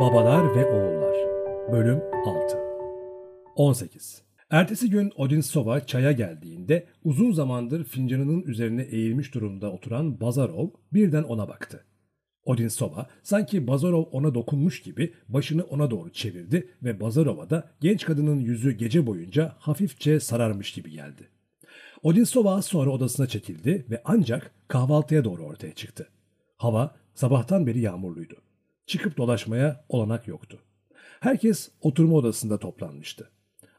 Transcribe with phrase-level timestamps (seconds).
[0.00, 1.16] Babalar ve Oğullar
[1.72, 2.58] Bölüm 6
[3.56, 11.22] 18 Ertesi gün Odinsova çaya geldiğinde uzun zamandır fincanının üzerine eğilmiş durumda oturan Bazarov birden
[11.22, 11.84] ona baktı.
[12.44, 18.38] Odinsova sanki Bazarov ona dokunmuş gibi başını ona doğru çevirdi ve Bazarov'a da genç kadının
[18.38, 21.28] yüzü gece boyunca hafifçe sararmış gibi geldi.
[22.02, 26.08] Odinsova az sonra odasına çekildi ve ancak kahvaltıya doğru ortaya çıktı.
[26.56, 28.36] Hava sabahtan beri yağmurluydu.
[28.90, 30.58] Çıkıp dolaşmaya olanak yoktu.
[31.20, 33.30] Herkes oturma odasında toplanmıştı.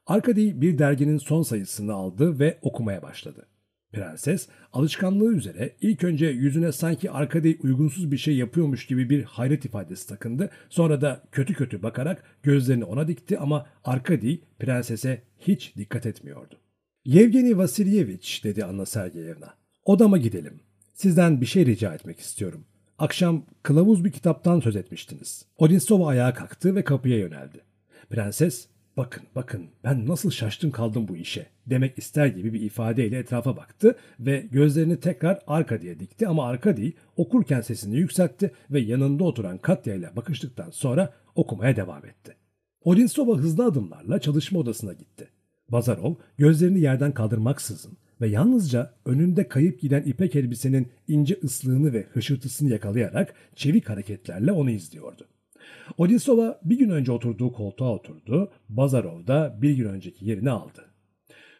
[0.05, 3.47] Arkady bir derginin son sayısını aldı ve okumaya başladı.
[3.93, 9.65] Prenses alışkanlığı üzere ilk önce yüzüne sanki Arkady uygunsuz bir şey yapıyormuş gibi bir hayret
[9.65, 10.49] ifadesi takındı.
[10.69, 16.59] Sonra da kötü kötü bakarak gözlerini ona dikti ama Arkady prensese hiç dikkat etmiyordu.
[17.05, 19.53] Yevgeni Vasilyevich dedi Anna Sergeyevna.
[19.85, 20.59] Odama gidelim.
[20.93, 22.65] Sizden bir şey rica etmek istiyorum.
[23.01, 25.45] Akşam kılavuz bir kitaptan söz etmiştiniz.
[25.57, 27.61] Odinsova ayağa kalktı ve kapıya yöneldi.
[28.09, 33.57] Prenses, bakın bakın ben nasıl şaştım kaldım bu işe demek ister gibi bir ifadeyle etrafa
[33.57, 39.95] baktı ve gözlerini tekrar Arkadi'ye dikti ama Arkadi okurken sesini yükseltti ve yanında oturan Katya
[39.95, 42.35] ile bakıştıktan sonra okumaya devam etti.
[42.83, 45.27] Odinsova hızlı adımlarla çalışma odasına gitti.
[45.69, 52.69] Bazarov gözlerini yerden kaldırmaksızın ve yalnızca önünde kayıp giden ipek elbisenin ince ıslığını ve hışırtısını
[52.69, 55.27] yakalayarak çevik hareketlerle onu izliyordu.
[55.97, 60.85] Odinsova bir gün önce oturduğu koltuğa oturdu, Bazarov da bir gün önceki yerini aldı.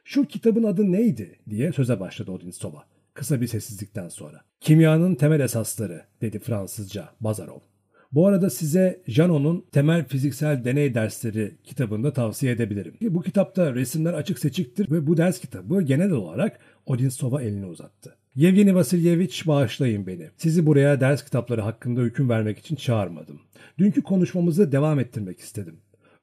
[0.03, 2.83] Şu kitabın adı neydi diye söze başladı Odinsova
[3.13, 4.41] kısa bir sessizlikten sonra.
[4.59, 7.70] Kimyanın temel esasları dedi Fransızca Bazarov.
[8.13, 12.94] Bu arada size Janot'un Temel Fiziksel Deney Dersleri kitabını tavsiye edebilirim.
[13.01, 18.16] Bu kitapta resimler açık seçiktir ve bu ders kitabı genel olarak Odinsova elini uzattı.
[18.35, 20.29] Yevgeni Vasilyevich bağışlayın beni.
[20.38, 23.39] Sizi buraya ders kitapları hakkında hüküm vermek için çağırmadım.
[23.77, 25.75] Dünkü konuşmamızı devam ettirmek istedim.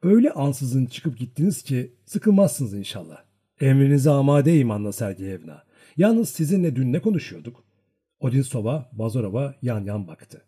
[0.03, 3.23] Öyle ansızın çıkıp gittiniz ki sıkılmazsınız inşallah.
[3.61, 5.63] Emrinize amadeyim Anna Sergeyevna.
[5.97, 7.65] Yalnız sizinle dün ne konuşuyorduk?
[8.21, 10.48] Odinsova, Bazarov'a yan yan baktı.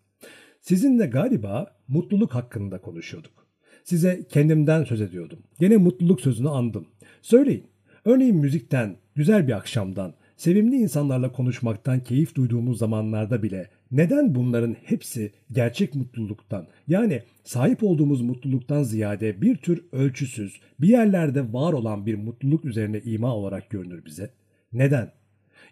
[0.60, 3.46] Sizinle galiba mutluluk hakkında konuşuyorduk.
[3.84, 5.38] Size kendimden söz ediyordum.
[5.60, 6.86] Gene mutluluk sözünü andım.
[7.22, 7.64] Söyleyin.
[8.04, 15.32] Örneğin müzikten, güzel bir akşamdan, sevimli insanlarla konuşmaktan keyif duyduğumuz zamanlarda bile neden bunların hepsi
[15.52, 22.14] gerçek mutluluktan yani sahip olduğumuz mutluluktan ziyade bir tür ölçüsüz, bir yerlerde var olan bir
[22.14, 24.30] mutluluk üzerine ima olarak görünür bize?
[24.72, 25.12] Neden?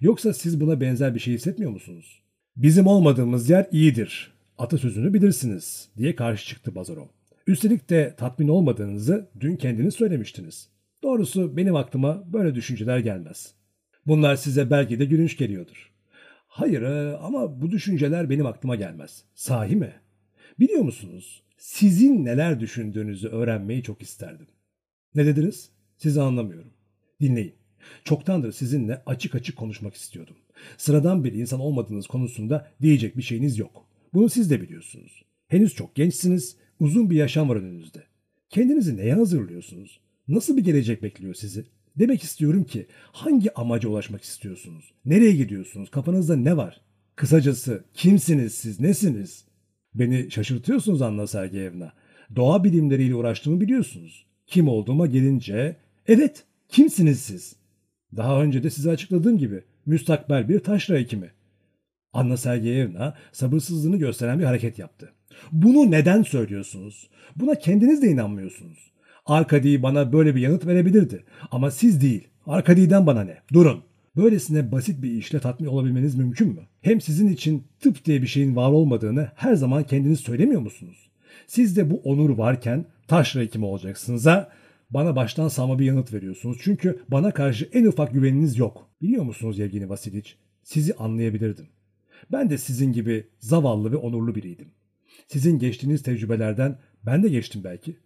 [0.00, 2.22] Yoksa siz buna benzer bir şey hissetmiyor musunuz?
[2.56, 4.37] Bizim olmadığımız yer iyidir.
[4.58, 7.06] Atasözünü bilirsiniz diye karşı çıktı Bazarov.
[7.46, 10.68] Üstelik de tatmin olmadığınızı dün kendiniz söylemiştiniz.
[11.02, 13.54] Doğrusu benim aklıma böyle düşünceler gelmez.
[14.06, 15.92] Bunlar size belki de gülünç geliyordur.
[16.46, 19.24] Hayır e, ama bu düşünceler benim aklıma gelmez.
[19.34, 19.92] Sahi mi?
[20.60, 21.42] Biliyor musunuz?
[21.58, 24.46] Sizin neler düşündüğünüzü öğrenmeyi çok isterdim.
[25.14, 25.70] Ne dediniz?
[25.96, 26.72] Sizi anlamıyorum.
[27.20, 27.54] Dinleyin.
[28.04, 30.36] Çoktandır sizinle açık açık konuşmak istiyordum.
[30.76, 33.87] Sıradan bir insan olmadığınız konusunda diyecek bir şeyiniz yok.
[34.14, 35.22] Bunu siz de biliyorsunuz.
[35.48, 38.02] Henüz çok gençsiniz, uzun bir yaşam var önünüzde.
[38.50, 40.00] Kendinizi neye hazırlıyorsunuz?
[40.28, 41.64] Nasıl bir gelecek bekliyor sizi?
[41.96, 44.92] Demek istiyorum ki hangi amaca ulaşmak istiyorsunuz?
[45.04, 45.90] Nereye gidiyorsunuz?
[45.90, 46.80] Kafanızda ne var?
[47.16, 49.44] Kısacası kimsiniz siz, nesiniz?
[49.94, 51.92] Beni şaşırtıyorsunuz Anna Sergeyevna.
[52.36, 54.26] Doğa bilimleriyle uğraştığımı biliyorsunuz.
[54.46, 55.76] Kim olduğuma gelince,
[56.06, 57.56] evet kimsiniz siz?
[58.16, 61.30] Daha önce de size açıkladığım gibi müstakbel bir taşra hekimi.
[62.12, 65.12] Anna Sergeyevna sabırsızlığını gösteren bir hareket yaptı.
[65.52, 67.10] Bunu neden söylüyorsunuz?
[67.36, 68.92] Buna kendiniz de inanmıyorsunuz.
[69.26, 71.24] Arkadi bana böyle bir yanıt verebilirdi.
[71.50, 72.28] Ama siz değil.
[72.46, 73.38] Arkadi'den bana ne?
[73.52, 73.82] Durun.
[74.16, 76.60] Böylesine basit bir işle tatmin olabilmeniz mümkün mü?
[76.80, 81.10] Hem sizin için tıp diye bir şeyin var olmadığını her zaman kendiniz söylemiyor musunuz?
[81.46, 84.48] Sizde bu onur varken taşra hekimi olacaksınız ha?
[84.90, 86.58] Bana baştan sağma bir yanıt veriyorsunuz.
[86.60, 88.88] Çünkü bana karşı en ufak güveniniz yok.
[89.02, 90.36] Biliyor musunuz Yevgeni Vasiliç?
[90.62, 91.66] Sizi anlayabilirdim.
[92.32, 94.68] Ben de sizin gibi zavallı ve onurlu biriydim.
[95.28, 97.96] Sizin geçtiğiniz tecrübelerden ben de geçtim belki.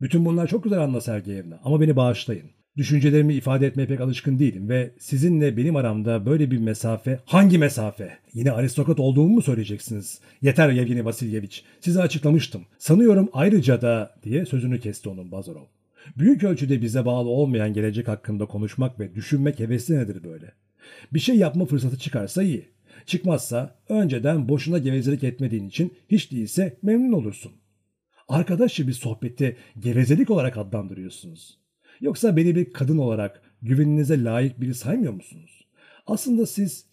[0.00, 2.50] Bütün bunlar çok güzel Anna Sergeyevna ama beni bağışlayın.
[2.76, 7.20] Düşüncelerimi ifade etmeye pek alışkın değilim ve sizinle benim aramda böyle bir mesafe...
[7.24, 8.18] Hangi mesafe?
[8.32, 10.20] Yine aristokrat olduğumu mu söyleyeceksiniz?
[10.42, 11.64] Yeter Yevgeni Vasilyeviç.
[11.80, 12.62] Size açıklamıştım.
[12.78, 14.14] Sanıyorum ayrıca da...
[14.22, 15.64] diye sözünü kesti onun Bazarov.
[16.18, 20.52] Büyük ölçüde bize bağlı olmayan gelecek hakkında konuşmak ve düşünmek hevesli nedir böyle?
[21.12, 22.68] Bir şey yapma fırsatı çıkarsa iyi.
[23.10, 27.52] Çıkmazsa önceden boşuna gevezelik etmediğin için hiç değilse memnun olursun.
[28.28, 31.58] Arkadaşça bir sohbeti gevezelik olarak adlandırıyorsunuz.
[32.00, 35.66] Yoksa beni bir kadın olarak güveninize layık biri saymıyor musunuz?
[36.06, 36.86] Aslında siz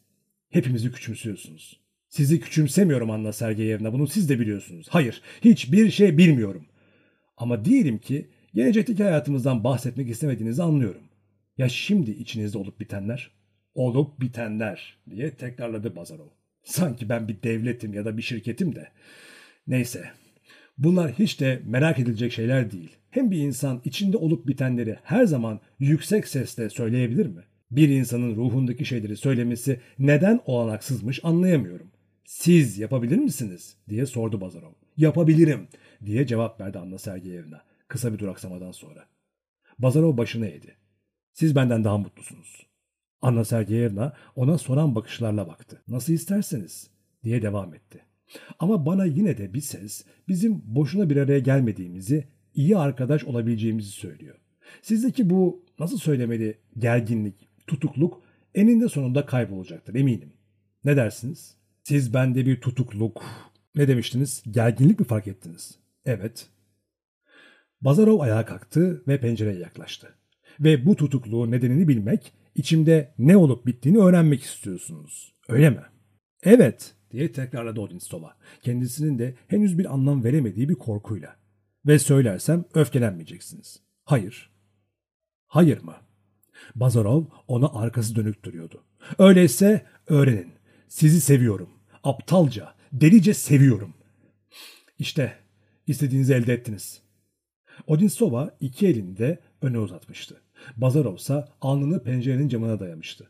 [0.49, 1.79] hepimizi küçümsüyorsunuz.
[2.09, 4.87] Sizi küçümsemiyorum Anna Sergeyevna bunu siz de biliyorsunuz.
[4.89, 6.65] Hayır hiçbir şey bilmiyorum.
[7.37, 11.03] Ama diyelim ki gelecekteki hayatımızdan bahsetmek istemediğinizi anlıyorum.
[11.57, 13.36] Ya şimdi içinizde olup bitenler?
[13.77, 16.27] Olup bitenler diye tekrarladı Bazarov.
[16.63, 18.87] Sanki ben bir devletim ya da bir şirketim de.
[19.67, 20.09] Neyse
[20.77, 22.91] bunlar hiç de merak edilecek şeyler değil.
[23.09, 27.41] Hem bir insan içinde olup bitenleri her zaman yüksek sesle söyleyebilir mi?
[27.71, 31.91] Bir insanın ruhundaki şeyleri söylemesi neden olanaksızmış anlayamıyorum.
[32.25, 33.77] Siz yapabilir misiniz?
[33.89, 34.73] diye sordu Bazarov.
[34.97, 35.67] Yapabilirim
[36.05, 39.05] diye cevap verdi Anna Sergeyevna kısa bir duraksamadan sonra.
[39.79, 40.75] Bazarov başını eğdi.
[41.33, 42.67] Siz benden daha mutlusunuz.
[43.21, 45.81] Anna Sergeyevna ona soran bakışlarla baktı.
[45.87, 46.89] Nasıl isterseniz
[47.23, 48.01] diye devam etti.
[48.59, 54.35] Ama bana yine de bir ses bizim boşuna bir araya gelmediğimizi, iyi arkadaş olabileceğimizi söylüyor.
[54.81, 58.21] Sizdeki bu nasıl söylemeli gerginlik, tutukluk
[58.55, 60.33] eninde sonunda kaybolacaktır eminim.
[60.85, 61.55] Ne dersiniz?
[61.83, 63.23] Siz bende bir tutukluk,
[63.75, 64.43] ne demiştiniz?
[64.51, 65.79] Gerginlik mi fark ettiniz?
[66.05, 66.47] Evet.
[67.81, 70.13] Bazarov ayağa kalktı ve pencereye yaklaştı.
[70.59, 75.33] Ve bu tutukluğun nedenini bilmek, içimde ne olup bittiğini öğrenmek istiyorsunuz.
[75.49, 75.81] Öyle mi?
[76.43, 78.37] Evet diye tekrarladı Odinstova.
[78.61, 81.35] Kendisinin de henüz bir anlam veremediği bir korkuyla.
[81.85, 83.79] Ve söylersem öfkelenmeyeceksiniz.
[84.03, 84.51] Hayır.
[85.47, 85.95] Hayır mı?
[86.75, 88.83] Bazarov ona arkası dönük duruyordu.
[89.19, 90.53] Öyleyse öğrenin.
[90.87, 91.69] Sizi seviyorum.
[92.03, 93.93] Aptalca, delice seviyorum.
[94.99, 95.37] İşte
[95.87, 97.01] istediğinizi elde ettiniz.
[97.87, 100.41] Odintsova iki elini de öne uzatmıştı.
[100.77, 103.27] Bazarov ise alnını pencerenin camına dayamıştı.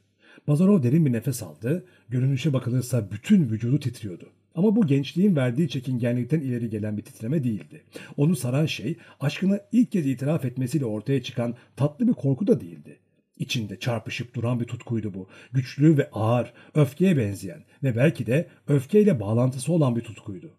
[0.47, 1.85] Bazarov derin bir nefes aldı.
[2.09, 4.29] Görünüşe bakılırsa bütün vücudu titriyordu.
[4.55, 7.83] Ama bu gençliğin verdiği çekingenlikten ileri gelen bir titreme değildi.
[8.17, 12.99] Onu saran şey aşkını ilk kez itiraf etmesiyle ortaya çıkan tatlı bir korku da değildi.
[13.37, 15.27] İçinde çarpışıp duran bir tutkuydu bu.
[15.51, 20.51] Güçlü ve ağır, öfkeye benzeyen ve belki de öfkeyle bağlantısı olan bir tutkuydu.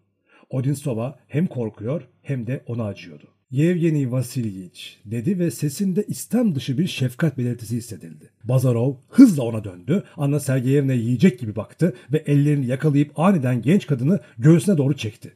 [0.49, 3.27] Odinsova hem korkuyor hem de ona acıyordu.
[3.51, 8.29] Yevgeni Vasilyiç dedi ve sesinde istem dışı bir şefkat belirtisi hissedildi.
[8.43, 10.03] Bazarov hızla ona döndü.
[10.17, 15.33] Anna Sergeyevna yiyecek gibi baktı ve ellerini yakalayıp aniden genç kadını göğsüne doğru çekti.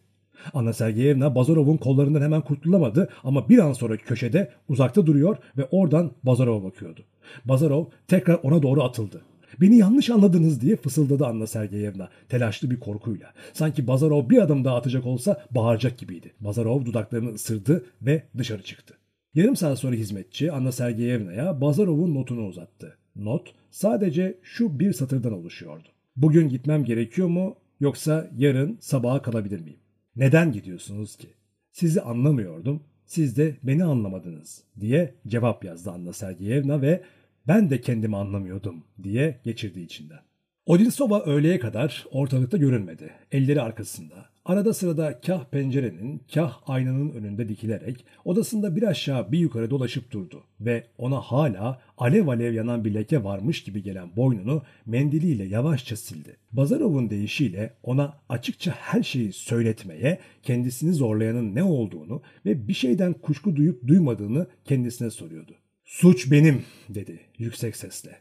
[0.53, 6.11] Anna Sergeyevna Bazarov'un kollarından hemen kurtulamadı ama bir an sonra köşede uzakta duruyor ve oradan
[6.23, 7.01] Bazarov'a bakıyordu.
[7.45, 9.21] Bazarov tekrar ona doğru atıldı.
[9.61, 13.33] Beni yanlış anladınız diye fısıldadı Anna Sergeyevna telaşlı bir korkuyla.
[13.53, 16.33] Sanki Bazarov bir adım daha atacak olsa bağıracak gibiydi.
[16.39, 18.93] Bazarov dudaklarını ısırdı ve dışarı çıktı.
[19.33, 22.97] Yarım saat sonra hizmetçi Anna Sergeyevna'ya Bazarov'un notunu uzattı.
[23.15, 25.87] Not sadece şu bir satırdan oluşuyordu.
[26.15, 29.79] Bugün gitmem gerekiyor mu yoksa yarın sabaha kalabilir miyim?
[30.15, 31.27] Neden gidiyorsunuz ki?
[31.71, 37.03] Sizi anlamıyordum, siz de beni anlamadınız diye cevap yazdı Anna Sergeyevna ve
[37.47, 40.19] ben de kendimi anlamıyordum diye geçirdi içinden.
[40.65, 43.11] Odinsova öğleye kadar ortalıkta görünmedi.
[43.31, 44.33] Elleri arkasında.
[44.45, 50.43] Arada sırada kah pencerenin, kah aynanın önünde dikilerek odasında bir aşağı bir yukarı dolaşıp durdu
[50.59, 56.37] ve ona hala alev alev yanan bir leke varmış gibi gelen boynunu mendiliyle yavaşça sildi.
[56.51, 63.55] Bazarov'un deyişiyle ona açıkça her şeyi söyletmeye, kendisini zorlayanın ne olduğunu ve bir şeyden kuşku
[63.55, 65.55] duyup duymadığını kendisine soruyordu.
[65.93, 68.17] Suç benim dedi yüksek sesle.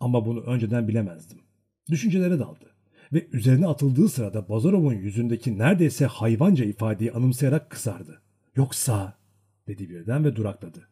[0.00, 1.38] Ama bunu önceden bilemezdim.
[1.90, 2.64] Düşüncelere daldı
[3.12, 8.22] ve üzerine atıldığı sırada Bazarov'un yüzündeki neredeyse hayvanca ifadeyi anımsayarak kısardı.
[8.56, 9.18] Yoksa
[9.68, 10.88] dedi birden ve durakladı.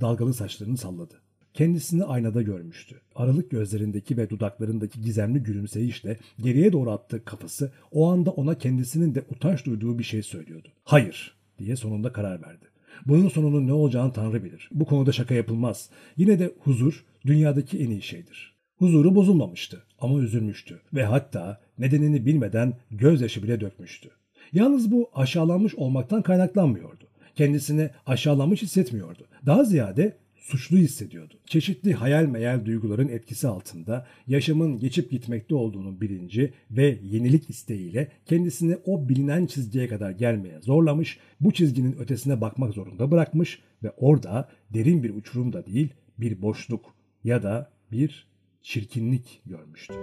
[0.00, 1.22] Dalgalı saçlarını salladı.
[1.54, 3.00] Kendisini aynada görmüştü.
[3.14, 9.24] Aralık gözlerindeki ve dudaklarındaki gizemli gülümseyişle geriye doğru attığı kafası o anda ona kendisinin de
[9.30, 10.68] utanç duyduğu bir şey söylüyordu.
[10.84, 12.66] Hayır diye sonunda karar verdi.
[13.06, 14.68] Bunun sonunun ne olacağını Tanrı bilir.
[14.72, 15.90] Bu konuda şaka yapılmaz.
[16.16, 18.56] Yine de huzur dünyadaki en iyi şeydir.
[18.78, 24.10] Huzuru bozulmamıştı ama üzülmüştü ve hatta nedenini bilmeden gözyaşı bile dökmüştü.
[24.52, 27.04] Yalnız bu aşağılanmış olmaktan kaynaklanmıyordu.
[27.34, 29.26] Kendisini aşağılanmış hissetmiyordu.
[29.46, 31.34] Daha ziyade suçlu hissediyordu.
[31.46, 38.76] Çeşitli hayal meyal duyguların etkisi altında yaşamın geçip gitmekte olduğunu bilinci ve yenilik isteğiyle kendisini
[38.84, 45.02] o bilinen çizgiye kadar gelmeye zorlamış, bu çizginin ötesine bakmak zorunda bırakmış ve orada derin
[45.02, 45.88] bir uçurumda değil
[46.18, 48.26] bir boşluk ya da bir
[48.62, 49.94] çirkinlik görmüştü.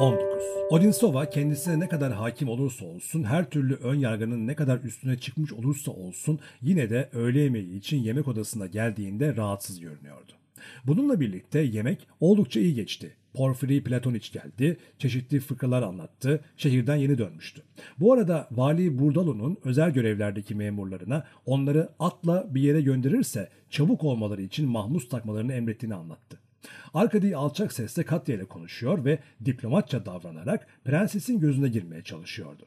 [0.00, 0.42] ...19.
[0.70, 5.52] Odinsova kendisine ne kadar hakim olursa olsun, her türlü ön yargının ne kadar üstüne çıkmış
[5.52, 6.40] olursa olsun...
[6.62, 10.32] ...yine de öğle yemeği için yemek odasına geldiğinde rahatsız görünüyordu.
[10.84, 13.16] Bununla birlikte yemek oldukça iyi geçti.
[13.34, 17.62] Porfiri Platoniç geldi, çeşitli fıkralar anlattı, şehirden yeni dönmüştü.
[18.00, 24.68] Bu arada Vali Burdalo'nun özel görevlerdeki memurlarına onları atla bir yere gönderirse çabuk olmaları için
[24.68, 26.43] mahmus takmalarını emrettiğini anlattı.
[26.94, 32.66] Arkadi alçak sesle Katya ile konuşuyor ve diplomatça davranarak prensesin gözüne girmeye çalışıyordu.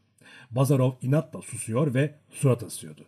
[0.52, 3.06] Bazarov inatla susuyor ve surat asıyordu.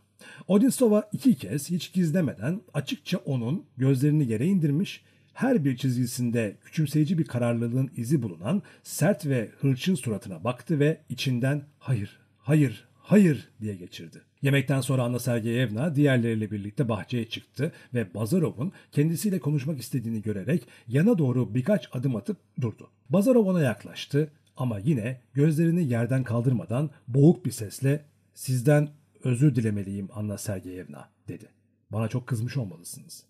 [0.47, 5.03] Odinsova iki kez hiç gizlemeden açıkça onun gözlerini yere indirmiş,
[5.33, 11.63] her bir çizgisinde küçümseyici bir kararlılığın izi bulunan sert ve hırçın suratına baktı ve içinden
[11.79, 14.21] hayır, hayır, hayır diye geçirdi.
[14.41, 21.17] Yemekten sonra Anna Sergeyevna diğerleriyle birlikte bahçeye çıktı ve Bazarov'un kendisiyle konuşmak istediğini görerek yana
[21.17, 22.89] doğru birkaç adım atıp durdu.
[23.09, 28.89] Bazarov ona yaklaştı ama yine gözlerini yerden kaldırmadan boğuk bir sesle sizden
[29.23, 31.45] özür dilemeliyim Anna Sergeyevna dedi.
[31.91, 33.23] Bana çok kızmış olmalısınız.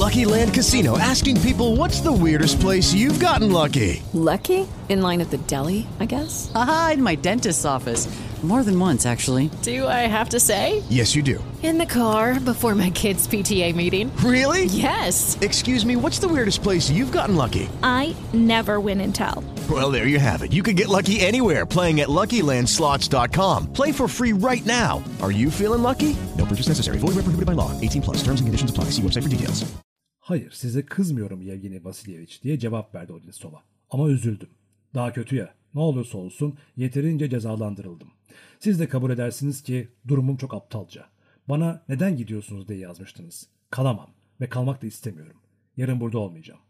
[0.00, 4.02] Lucky Land Casino asking people what's the weirdest place you've gotten lucky?
[4.14, 4.66] Lucky?
[4.88, 6.50] In line at the deli, I guess?
[6.54, 8.08] Aha, in my dentist's office.
[8.42, 9.50] More than once, actually.
[9.62, 10.84] Do I have to say?
[10.88, 11.42] Yes, you do.
[11.64, 14.14] In the car before my kids' PTA meeting.
[14.18, 14.66] Really?
[14.66, 15.36] Yes.
[15.40, 17.68] Excuse me, what's the weirdest place you've gotten lucky?
[17.82, 19.42] I never win and tell.
[19.68, 20.52] Well, there you have it.
[20.52, 23.72] You can get lucky anywhere playing at LuckyLandSlots.com.
[23.72, 25.02] Play for free right now.
[25.20, 26.14] Are you feeling lucky?
[26.36, 26.98] No purchase necessary.
[26.98, 27.72] Void where prohibited by law.
[27.80, 28.18] 18 plus.
[28.22, 28.84] Terms and conditions apply.
[28.92, 29.64] See website for details.
[30.20, 33.62] Hayır size kızmıyorum Yevgeni Vasilyevich diye cevap verdi Odinsova.
[33.90, 34.48] Ama üzüldüm.
[34.94, 35.54] Daha kötü ya.
[35.74, 38.08] Ne olursa olsun yeterince cezalandırıldım.
[38.58, 41.06] Siz de kabul edersiniz ki durumum çok aptalca.
[41.48, 43.48] Bana neden gidiyorsunuz diye yazmıştınız.
[43.70, 44.10] Kalamam
[44.40, 45.36] ve kalmak da istemiyorum.
[45.76, 46.60] Yarın burada olmayacağım.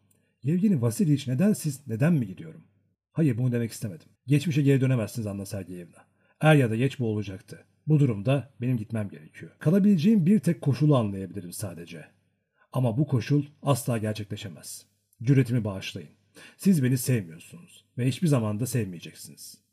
[0.42, 2.64] Yevgeni Vasilyevich neden siz neden mi gidiyorum?
[3.12, 4.08] Hayır bunu demek istemedim.
[4.26, 6.06] Geçmişe geri dönemezsiniz Anna Sergeyevna.
[6.40, 7.64] Er ya da geç bu olacaktı.
[7.86, 9.52] Bu durumda benim gitmem gerekiyor.
[9.58, 12.04] Kalabileceğim bir tek koşulu anlayabilirim sadece.
[12.72, 14.86] Ama bu koşul asla gerçekleşemez.
[15.22, 16.10] Cüretimi bağışlayın.
[16.56, 19.67] Siz beni sevmiyorsunuz ve hiçbir zaman da sevmeyeceksiniz.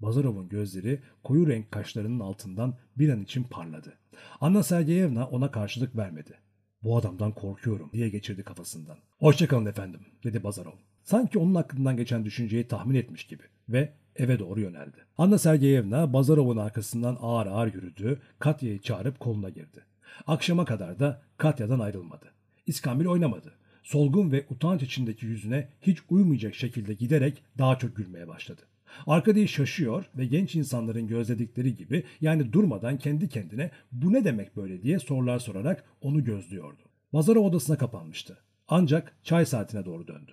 [0.00, 3.98] Bazarov'un gözleri koyu renk kaşlarının altından bir an için parladı.
[4.40, 6.38] Anna Sergeyevna ona karşılık vermedi.
[6.82, 8.98] Bu adamdan korkuyorum diye geçirdi kafasından.
[9.18, 10.76] Hoşçakalın efendim dedi Bazarov.
[11.02, 14.96] Sanki onun aklından geçen düşünceyi tahmin etmiş gibi ve eve doğru yöneldi.
[15.18, 19.84] Anna Sergeyevna Bazarov'un arkasından ağır ağır yürüdü, Katya'yı çağırıp koluna girdi.
[20.26, 22.32] Akşama kadar da Katya'dan ayrılmadı.
[22.66, 23.52] İskambil oynamadı.
[23.82, 28.62] Solgun ve utanç içindeki yüzüne hiç uymayacak şekilde giderek daha çok gülmeye başladı.
[29.06, 34.82] Arkadayı şaşıyor ve genç insanların gözledikleri gibi yani durmadan kendi kendine bu ne demek böyle
[34.82, 36.82] diye sorular sorarak onu gözlüyordu.
[37.12, 38.38] Mazarov odasına kapanmıştı.
[38.68, 40.32] Ancak çay saatine doğru döndü.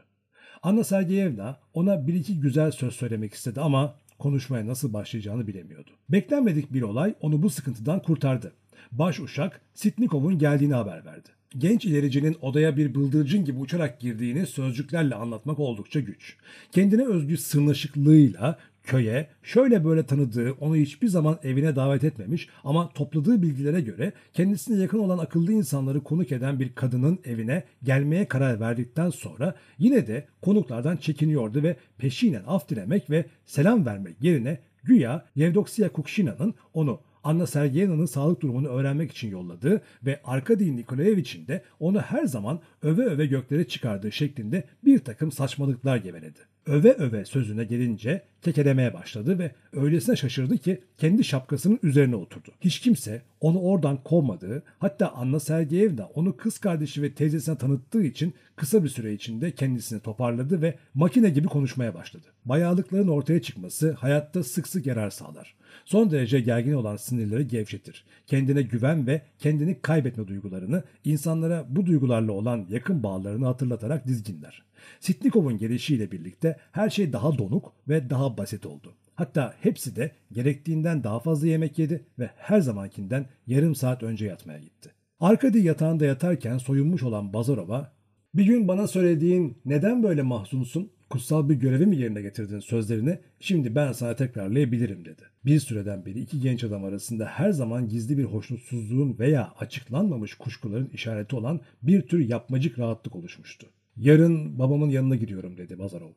[0.64, 5.92] Anna Sergeyevna ona bir iki güzel söz söylemek istedi ama konuşmaya nasıl başlayacağını bilemiyordu.
[6.10, 8.54] Beklenmedik bir olay onu bu sıkıntıdan kurtardı.
[8.92, 11.30] Baş uşak Sitnikov'un geldiğini haber verdi.
[11.58, 16.36] Genç ilericinin odaya bir bıldırcın gibi uçarak girdiğini sözcüklerle anlatmak oldukça güç.
[16.72, 23.42] Kendine özgü sırnaşıklığıyla köye şöyle böyle tanıdığı, onu hiçbir zaman evine davet etmemiş ama topladığı
[23.42, 29.10] bilgilere göre kendisine yakın olan akıllı insanları konuk eden bir kadının evine gelmeye karar verdikten
[29.10, 35.90] sonra yine de konuklardan çekiniyordu ve peşinen af dilemek ve selam vermek yerine güya Yevdoksiya
[35.90, 42.26] Kukshina'nın onu Anna Sergeyevna'nın sağlık durumunu öğrenmek için yolladığı ve Arkady Nikolaevich'in de onu her
[42.26, 46.40] zaman öve öve göklere çıkardığı şeklinde bir takım saçmalıklar geveledi.
[46.66, 52.52] Öve öve sözüne gelince kekelemeye başladı ve öylesine şaşırdı ki kendi şapkasının üzerine oturdu.
[52.62, 58.34] Hiç kimse onu oradan kovmadığı, hatta Anna Sergeyevna onu kız kardeşi ve teyzesine tanıttığı için
[58.56, 62.28] kısa bir süre içinde kendisini toparladı ve makine gibi konuşmaya başladı.
[62.46, 65.56] Bayağılıkların ortaya çıkması hayatta sık sık yarar sağlar.
[65.86, 68.06] Son derece gergin olan sinirleri gevşetir.
[68.28, 74.64] Kendine güven ve kendini kaybetme duygularını insanlara bu duygularla olan yakın bağlarını hatırlatarak dizginler.
[75.00, 78.94] Sitnikov'un gelişiyle birlikte her şey daha donuk ve daha basit oldu.
[79.16, 84.60] Hatta hepsi de gerektiğinden daha fazla yemek yedi ve her zamankinden yarım saat önce yatmaya
[84.60, 84.92] gitti.
[85.20, 87.92] Arkady yatağında yatarken soyunmuş olan Bazarov'a
[88.34, 93.76] bir gün bana söylediğin neden böyle mahzunsun, kutsal bir görevi mi yerine getirdin sözlerini şimdi
[93.76, 95.22] ben sana tekrarlayabilirim dedi.
[95.46, 100.90] Bir süreden beri iki genç adam arasında her zaman gizli bir hoşnutsuzluğun veya açıklanmamış kuşkuların
[100.94, 103.68] işareti olan bir tür yapmacık rahatlık oluşmuştu.
[103.98, 106.12] Yarın babamın yanına gidiyorum dedi Bazarov.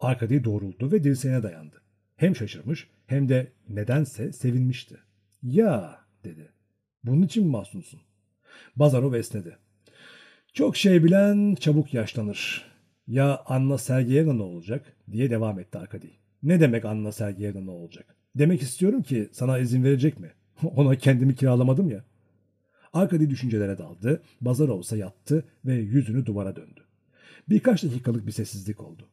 [0.00, 1.82] Arkady doğruldu ve dirseğine dayandı.
[2.16, 4.98] Hem şaşırmış hem de nedense sevinmişti.
[5.42, 6.52] Ya dedi.
[7.04, 8.00] Bunun için mi mahzunsun?
[8.76, 9.56] Bazarov esnedi.
[10.52, 12.72] Çok şey bilen çabuk yaşlanır.
[13.06, 14.96] Ya Anna Sergeyevna ne olacak?
[15.12, 16.08] diye devam etti Arkady.
[16.42, 18.16] Ne demek Anna Sergeyevna ne olacak?
[18.34, 20.32] Demek istiyorum ki sana izin verecek mi?
[20.62, 22.04] Ona kendimi kiralamadım ya.
[22.92, 24.22] Arkady düşüncelere daldı.
[24.40, 26.80] Bazarov ise yattı ve yüzünü duvara döndü.
[27.48, 29.08] Birkaç dakikalık bir sessizlik oldu.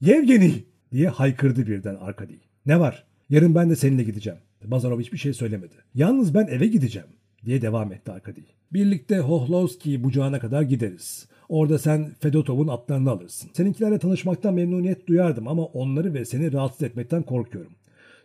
[0.00, 0.64] Yevgeni!
[0.92, 2.36] diye haykırdı birden Arkady.
[2.66, 3.04] Ne var?
[3.30, 4.38] Yarın ben de seninle gideceğim.
[4.64, 5.74] Bazarov hiçbir şey söylemedi.
[5.94, 7.08] Yalnız ben eve gideceğim
[7.44, 8.40] diye devam etti Arkady.
[8.72, 11.28] Birlikte Hohlovski bucağına kadar gideriz.
[11.48, 13.50] Orada sen Fedotov'un atlarını alırsın.
[13.52, 17.72] Seninkilerle tanışmaktan memnuniyet duyardım ama onları ve seni rahatsız etmekten korkuyorum.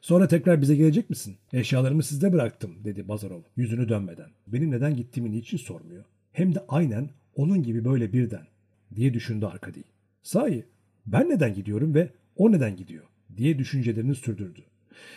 [0.02, 1.36] Sonra tekrar bize gelecek misin?
[1.54, 4.30] Eşyalarımı sizde bıraktım dedi Bazarov yüzünü dönmeden.
[4.48, 6.04] Benim neden gittiğimi niçin sormuyor.
[6.32, 8.48] Hem de aynen onun gibi böyle birden
[8.96, 9.82] diye düşündü Arkady.
[10.24, 10.66] Sahi
[11.06, 13.04] ben neden gidiyorum ve o neden gidiyor
[13.38, 14.62] diye düşüncelerini sürdürdü.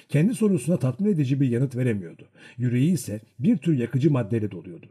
[0.09, 2.29] Kendi sorusuna tatmin edici bir yanıt veremiyordu.
[2.59, 4.87] Yüreği ise bir tür yakıcı maddeyle doluyordu.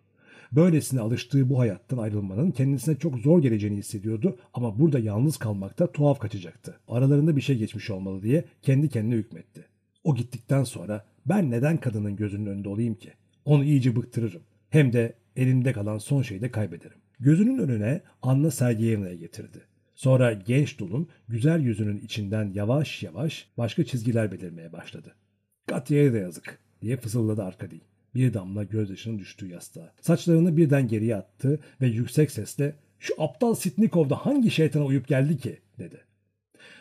[0.52, 6.20] Böylesine alıştığı bu hayattan ayrılmanın kendisine çok zor geleceğini hissediyordu ama burada yalnız kalmakta tuhaf
[6.20, 6.80] kaçacaktı.
[6.88, 9.66] Aralarında bir şey geçmiş olmalı diye kendi kendine hükmetti.
[10.04, 13.14] O gittikten sonra ben neden kadının gözünün önünde olayım ki?
[13.46, 14.42] Onu iyice bıktırırım.
[14.70, 16.98] Hem de elimde kalan son şeyi de kaybederim.
[17.22, 19.62] Gözünün önüne Anna Sergeyevna'ya getirdi.
[19.96, 25.16] Sonra genç dulun güzel yüzünün içinden yavaş yavaş başka çizgiler belirmeye başladı.
[25.68, 27.78] Katya'ya da yazık diye fısıldadı Arkady.
[28.16, 29.94] Bir damla gözyaşının düştüğü yastığa.
[30.02, 35.38] Saçlarını birden geriye attı ve yüksek sesle şu aptal Sitnikov da hangi şeytana uyup geldi
[35.38, 36.02] ki dedi.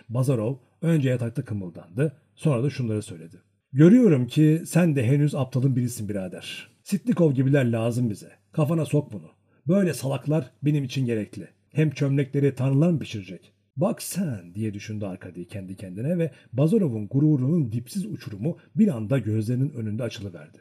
[0.09, 3.37] Bazarov önce yatakta kımıldandı sonra da şunları söyledi.
[3.73, 6.71] Görüyorum ki sen de henüz aptalın birisin birader.
[6.83, 8.31] Sitnikov gibiler lazım bize.
[8.53, 9.40] Kafana sok bunu.
[9.71, 11.49] Böyle salaklar benim için gerekli.
[11.73, 13.53] Hem çömlekleri tanrılar mı pişirecek?
[13.77, 19.71] Bak sen diye düşündü Arkady kendi kendine ve Bazarov'un gururunun dipsiz uçurumu bir anda gözlerinin
[19.71, 20.59] önünde açılıverdi.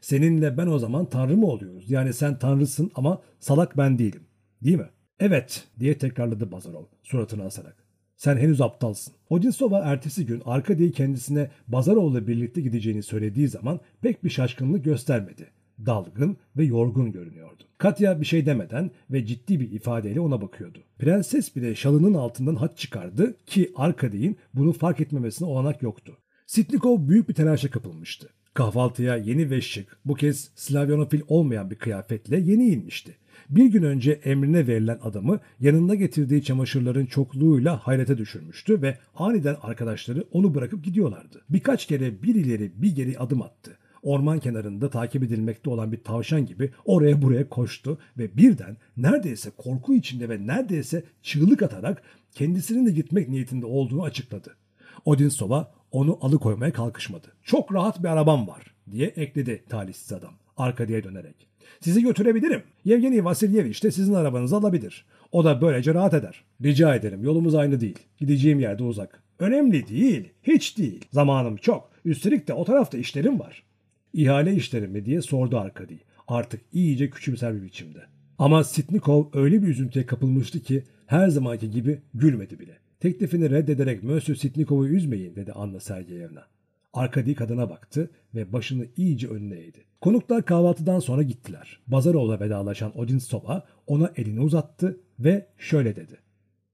[0.00, 1.90] Seninle ben o zaman tanrı mı oluyoruz?
[1.90, 4.22] Yani sen tanrısın ama salak ben değilim.
[4.64, 4.88] Değil mi?
[5.20, 7.76] Evet diye tekrarladı Bazarov suratını asarak.
[8.16, 9.14] Sen henüz aptalsın.
[9.30, 15.46] Odinsova ertesi gün Arkady'yi kendisine Bazarov'la birlikte gideceğini söylediği zaman pek bir şaşkınlık göstermedi.
[15.86, 17.62] Dalgın ve yorgun görünüyordu.
[17.78, 20.78] Katya bir şey demeden ve ciddi bir ifadeyle ona bakıyordu.
[20.98, 26.16] Prenses bile şalının altından haç çıkardı ki Arkady'nin bunu fark etmemesine olanak yoktu.
[26.46, 28.28] Sitnikov büyük bir telaşa kapılmıştı.
[28.54, 33.16] Kahvaltıya yeni ve şık, bu kez Slavyanofil olmayan bir kıyafetle yeni inmişti.
[33.50, 40.24] Bir gün önce emrine verilen adamı yanında getirdiği çamaşırların çokluğuyla hayrete düşürmüştü ve aniden arkadaşları
[40.32, 41.42] onu bırakıp gidiyorlardı.
[41.50, 43.78] Birkaç kere bir ileri bir geri adım attı.
[44.02, 49.94] Orman kenarında takip edilmekte olan bir tavşan gibi oraya buraya koştu ve birden neredeyse korku
[49.94, 52.02] içinde ve neredeyse çığlık atarak
[52.34, 54.56] kendisinin de gitmek niyetinde olduğunu açıkladı.
[55.04, 57.26] Odinsova onu alıkoymaya kalkışmadı.
[57.42, 61.48] Çok rahat bir arabam var diye ekledi talihsiz adam arkaya dönerek.
[61.80, 62.62] Sizi götürebilirim.
[62.84, 65.04] Yevgeni Vasilyeviç de sizin arabanızı alabilir.
[65.32, 66.44] O da böylece rahat eder.
[66.62, 67.98] Rica ederim yolumuz aynı değil.
[68.18, 69.22] Gideceğim yerde uzak.
[69.38, 70.28] Önemli değil.
[70.42, 71.04] Hiç değil.
[71.12, 71.90] Zamanım çok.
[72.04, 73.62] Üstelik de o tarafta işlerim var.
[74.12, 75.96] İhale işlerim mi diye sordu Arkady.
[76.28, 77.98] Artık iyice küçümser bir biçimde.
[78.38, 82.78] Ama Sitnikov öyle bir üzüntüye kapılmıştı ki her zamanki gibi gülmedi bile.
[83.00, 86.46] Teklifini reddederek Monsieur Sitnikov'u üzmeyin dedi Anna Sergeyevna.
[86.92, 89.84] Arkady kadına baktı ve başını iyice önüne eğdi.
[90.00, 91.80] Konuklar kahvaltıdan sonra gittiler.
[91.86, 96.18] Bazarov'la vedalaşan Odinsova ona elini uzattı ve şöyle dedi.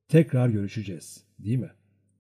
[0.09, 1.71] Tekrar görüşeceğiz değil mi?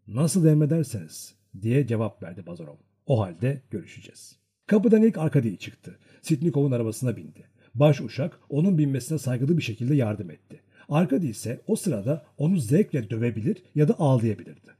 [0.06, 2.76] Nasıl emrederseniz diye cevap verdi Bazarov.
[3.06, 4.45] O halde görüşeceğiz.
[4.66, 5.98] Kapıdan ilk Arkady çıktı.
[6.22, 7.44] Sitnikov'un arabasına bindi.
[7.74, 10.60] Baş uşak onun binmesine saygılı bir şekilde yardım etti.
[10.88, 14.70] Arkady ise o sırada onu zevkle dövebilir ya da ağlayabilirdi.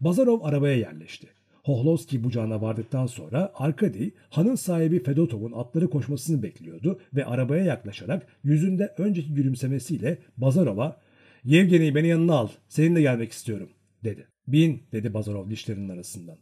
[0.00, 1.28] Bazarov arabaya yerleşti.
[1.62, 8.94] Hohlovski bucağına vardıktan sonra Arkady, hanın sahibi Fedotov'un atları koşmasını bekliyordu ve arabaya yaklaşarak yüzünde
[8.98, 11.00] önceki gülümsemesiyle Bazarov'a
[11.44, 13.70] ''Yevgeni beni yanına al, seninle gelmek istiyorum.''
[14.04, 14.26] dedi.
[14.48, 16.36] ''Bin'' dedi Bazarov dişlerinin arasından.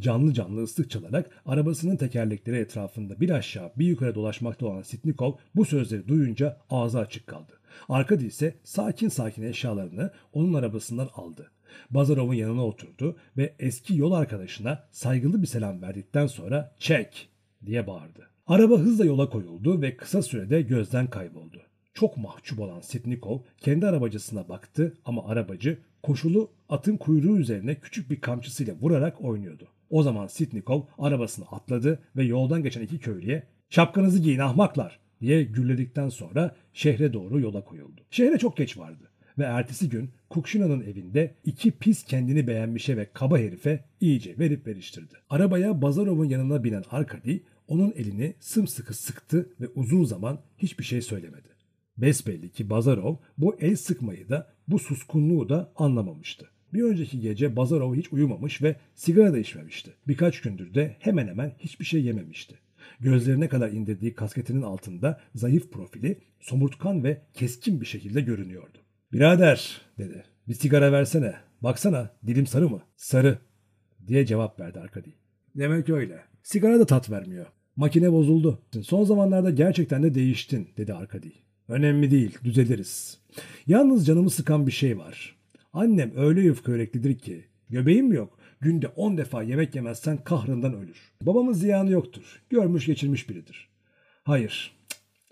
[0.00, 5.64] Canlı canlı ıslık çalarak arabasının tekerlekleri etrafında bir aşağı bir yukarı dolaşmakta olan Sitnikov bu
[5.64, 7.52] sözleri duyunca ağzı açık kaldı.
[7.88, 11.50] Arkady ise sakin sakin eşyalarını onun arabasından aldı.
[11.90, 17.28] Bazarov'un yanına oturdu ve eski yol arkadaşına saygılı bir selam verdikten sonra çek
[17.66, 18.28] diye bağırdı.
[18.46, 21.62] Araba hızla yola koyuldu ve kısa sürede gözden kayboldu.
[21.94, 28.20] Çok mahcup olan Sitnikov kendi arabacısına baktı ama arabacı koşulu atın kuyruğu üzerine küçük bir
[28.20, 29.68] kamçısıyla vurarak oynuyordu.
[29.90, 36.08] O zaman Sitnikov arabasına atladı ve yoldan geçen iki köylüye ''Şapkanızı giyin ahmaklar!'' diye gürledikten
[36.08, 38.00] sonra şehre doğru yola koyuldu.
[38.10, 43.38] Şehre çok geç vardı ve ertesi gün Kukşina'nın evinde iki pis kendini beğenmişe ve kaba
[43.38, 45.14] herife iyice verip veriştirdi.
[45.30, 47.36] Arabaya Bazarov'un yanına binen Arkady
[47.68, 51.48] onun elini sımsıkı sıktı ve uzun zaman hiçbir şey söylemedi.
[51.98, 56.50] Besbelli ki Bazarov bu el sıkmayı da bu suskunluğu da anlamamıştı.
[56.74, 59.94] Bir önceki gece Bazarov hiç uyumamış ve sigara da içmemişti.
[60.08, 62.58] Birkaç gündür de hemen hemen hiçbir şey yememişti.
[63.00, 68.78] Gözlerine kadar indirdiği kasketinin altında zayıf profili somurtkan ve keskin bir şekilde görünüyordu.
[69.12, 71.34] Birader dedi bir sigara versene.
[71.60, 72.82] Baksana dilim sarı mı?
[72.96, 73.38] Sarı
[74.06, 75.14] diye cevap verdi Arkadi.
[75.54, 76.20] Demek öyle.
[76.42, 77.46] Sigara da tat vermiyor.
[77.76, 78.62] Makine bozuldu.
[78.82, 81.32] Son zamanlarda gerçekten de değiştin dedi Arkadi.
[81.68, 83.18] Önemli değil düzeliriz.
[83.66, 85.36] Yalnız canımı sıkan bir şey var.
[85.72, 88.38] Annem öyle yufka yüreklidir ki göbeğim yok?
[88.60, 91.12] Günde 10 defa yemek yemezsen kahrından ölür.
[91.22, 92.42] Babamın ziyanı yoktur.
[92.50, 93.68] Görmüş geçirmiş biridir.
[94.22, 94.76] Hayır,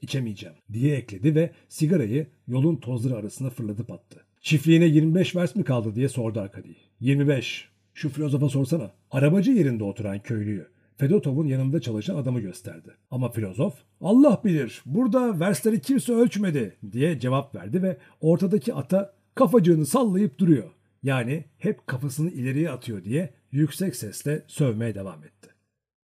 [0.02, 4.24] içemeyeceğim diye ekledi ve sigarayı yolun tozları arasına fırlatıp attı.
[4.40, 6.76] Çiftliğine 25 vers mi kaldı diye sordu Arkadi.
[7.00, 7.68] 25.
[7.94, 8.92] Şu filozofa sorsana.
[9.10, 10.66] Arabacı yerinde oturan köylüyü.
[10.96, 12.90] Fedotov'un yanında çalışan adamı gösterdi.
[13.10, 19.86] Ama filozof Allah bilir burada versleri kimse ölçmedi diye cevap verdi ve ortadaki ata kafacığını
[19.86, 20.70] sallayıp duruyor.
[21.02, 25.48] Yani hep kafasını ileriye atıyor diye yüksek sesle sövmeye devam etti.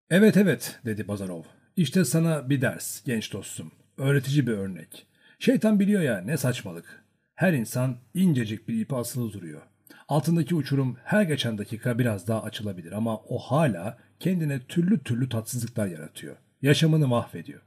[0.10, 1.44] Evet evet dedi Bazarov.
[1.76, 3.72] İşte sana bir ders genç dostum.
[3.98, 5.08] Öğretici bir örnek.
[5.40, 7.04] Şeytan biliyor ya ne saçmalık.
[7.36, 9.62] Her insan incecik bir ipi asılı duruyor.
[10.08, 15.88] Altındaki uçurum her geçen dakika biraz daha açılabilir ama o hala kendine türlü türlü tatsızlıklar
[15.88, 16.36] yaratıyor.
[16.62, 17.62] Yaşamını mahvediyor.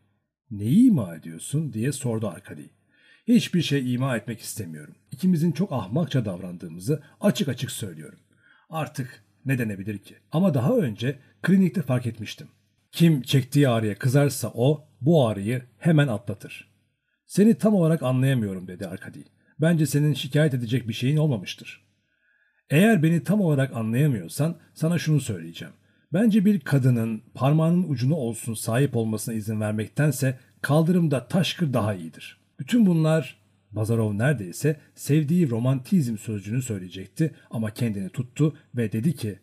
[0.51, 2.71] Neyi ima ediyorsun diye sordu Arkadi.
[3.29, 4.95] Hiçbir şey ima etmek istemiyorum.
[5.11, 8.19] İkimizin çok ahmakça davrandığımızı açık açık söylüyorum.
[8.71, 10.17] Artık ne denebilir ki?
[10.33, 12.49] Ama daha önce klinikte fark etmiştim.
[12.93, 16.71] Kim çektiği ağrıya kızarsa o bu ağrıyı hemen atlatır.
[17.27, 19.25] Seni tam olarak anlayamıyorum dedi Arkadi.
[19.61, 21.85] Bence senin şikayet edecek bir şeyin olmamıştır.
[22.71, 25.75] Eğer beni tam olarak anlayamıyorsan sana şunu söyleyeceğim.
[26.15, 32.39] Bence bir kadının parmağının ucunu olsun sahip olmasına izin vermektense kaldırımda taşkır daha iyidir.
[32.59, 33.37] Bütün bunlar
[33.73, 39.39] Bazarov neredeyse sevdiği romantizm sözcüğünü söyleyecekti ama kendini tuttu ve dedi ki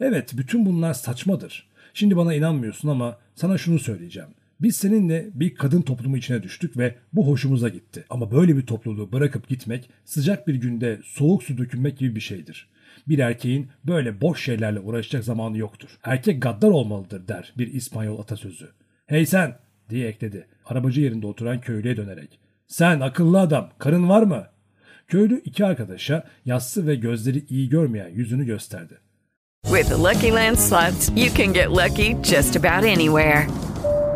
[0.00, 1.66] Evet bütün bunlar saçmadır.
[1.94, 4.28] Şimdi bana inanmıyorsun ama sana şunu söyleyeceğim.
[4.60, 8.04] Biz seninle bir kadın toplumu içine düştük ve bu hoşumuza gitti.
[8.10, 12.68] Ama böyle bir topluluğu bırakıp gitmek sıcak bir günde soğuk su dökülmek gibi bir şeydir.
[13.08, 15.98] Bir erkeğin böyle boş şeylerle uğraşacak zamanı yoktur.
[16.04, 18.68] Erkek gaddar olmalıdır der bir İspanyol atasözü.
[19.06, 19.58] Hey sen
[19.90, 22.38] diye ekledi arabacı yerinde oturan köylüye dönerek.
[22.66, 24.46] Sen akıllı adam karın var mı?
[25.08, 28.98] Köylü iki arkadaşa yassı ve gözleri iyi görmeyen yüzünü gösterdi.
[29.64, 33.46] With the Lucky Land slots, you can get lucky just about anywhere.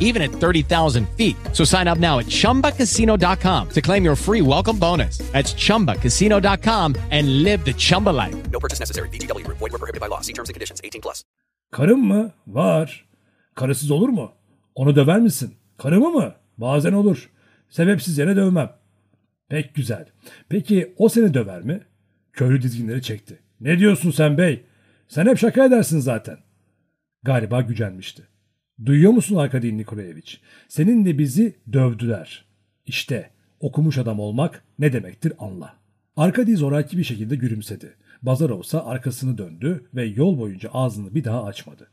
[0.00, 1.36] even at 30,000 feet.
[1.52, 5.18] So sign up now at chumbacasino.com to claim your free welcome bonus.
[5.32, 8.34] That's chumbacasino.com and live the Chumba life.
[8.50, 9.08] No purchase necessary.
[9.10, 10.20] VGW, void, were prohibited by law.
[10.22, 11.22] See terms and conditions 18 plus.
[11.70, 12.32] Karım mı?
[12.46, 13.06] Var.
[13.54, 14.32] Karısız olur mu?
[14.74, 15.54] Onu döver misin?
[15.78, 16.34] Karımı mı?
[16.58, 17.30] Bazen olur.
[17.68, 18.70] Sebepsiz yere dövmem.
[19.48, 20.06] Pek güzel.
[20.48, 21.80] Peki o seni döver mi?
[22.32, 23.38] Köylü dizginleri çekti.
[23.60, 24.64] Ne diyorsun sen bey?
[25.08, 26.38] Sen hep şaka edersin zaten.
[27.22, 28.22] Galiba gücenmişti.
[28.84, 30.36] Duyuyor musun Arkadi Nikolaevich?
[30.68, 32.44] Senin de bizi dövdüler.
[32.86, 35.74] İşte okumuş adam olmak ne demektir anla.
[36.16, 37.94] Arkadi zoraki bir şekilde gülümsedi.
[38.22, 41.88] Bazarov ise arkasını döndü ve yol boyunca ağzını bir daha açmadı.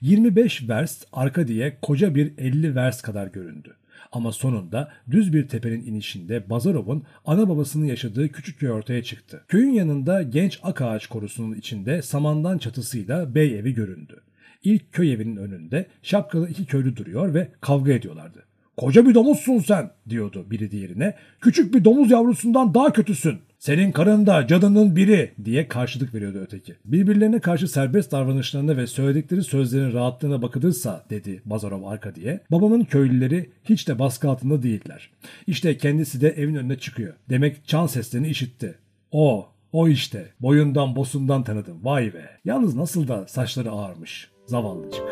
[0.00, 3.76] 25 vers Arkadi'ye koca bir 50 vers kadar göründü.
[4.12, 9.44] Ama sonunda düz bir tepenin inişinde Bazarov'un ana babasının yaşadığı küçük köy ortaya çıktı.
[9.48, 14.22] Köyün yanında genç ak ağaç korusunun içinde samandan çatısıyla bey evi göründü.
[14.64, 18.44] İlk köy evinin önünde şapkalı iki köylü duruyor ve kavga ediyorlardı.
[18.76, 21.14] Koca bir domuzsun sen diyordu biri diğerine.
[21.40, 23.38] Küçük bir domuz yavrusundan daha kötüsün.
[23.58, 26.74] Senin karın da cadının biri diye karşılık veriyordu öteki.
[26.84, 32.40] Birbirlerine karşı serbest davranışlarına ve söyledikleri sözlerin rahatlığına bakılırsa dedi Bazarov arka diye.
[32.50, 35.10] Babamın köylüleri hiç de baskı altında değiller.
[35.46, 37.14] İşte kendisi de evin önüne çıkıyor.
[37.30, 38.74] Demek çan seslerini işitti.
[39.10, 40.28] O, o işte.
[40.40, 41.84] Boyundan bosundan tanıdım.
[41.84, 42.30] Vay be.
[42.44, 44.31] Yalnız nasıl da saçları ağarmış.
[44.46, 45.02] Zavallıcık.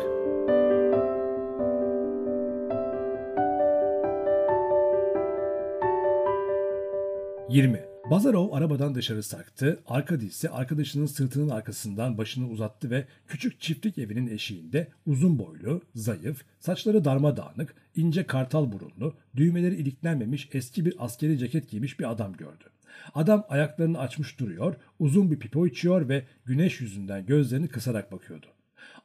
[7.49, 7.85] Yirmi.
[8.11, 14.27] Bazarov arabadan dışarı sarktı, Arkadi ise arkadaşının sırtının arkasından başını uzattı ve küçük çiftlik evinin
[14.27, 21.69] eşiğinde uzun boylu, zayıf, saçları darmadağınık, ince kartal burunlu, düğmeleri iliklenmemiş eski bir askeri ceket
[21.69, 22.63] giymiş bir adam gördü.
[23.15, 28.47] Adam ayaklarını açmış duruyor, uzun bir pipo içiyor ve güneş yüzünden gözlerini kısarak bakıyordu.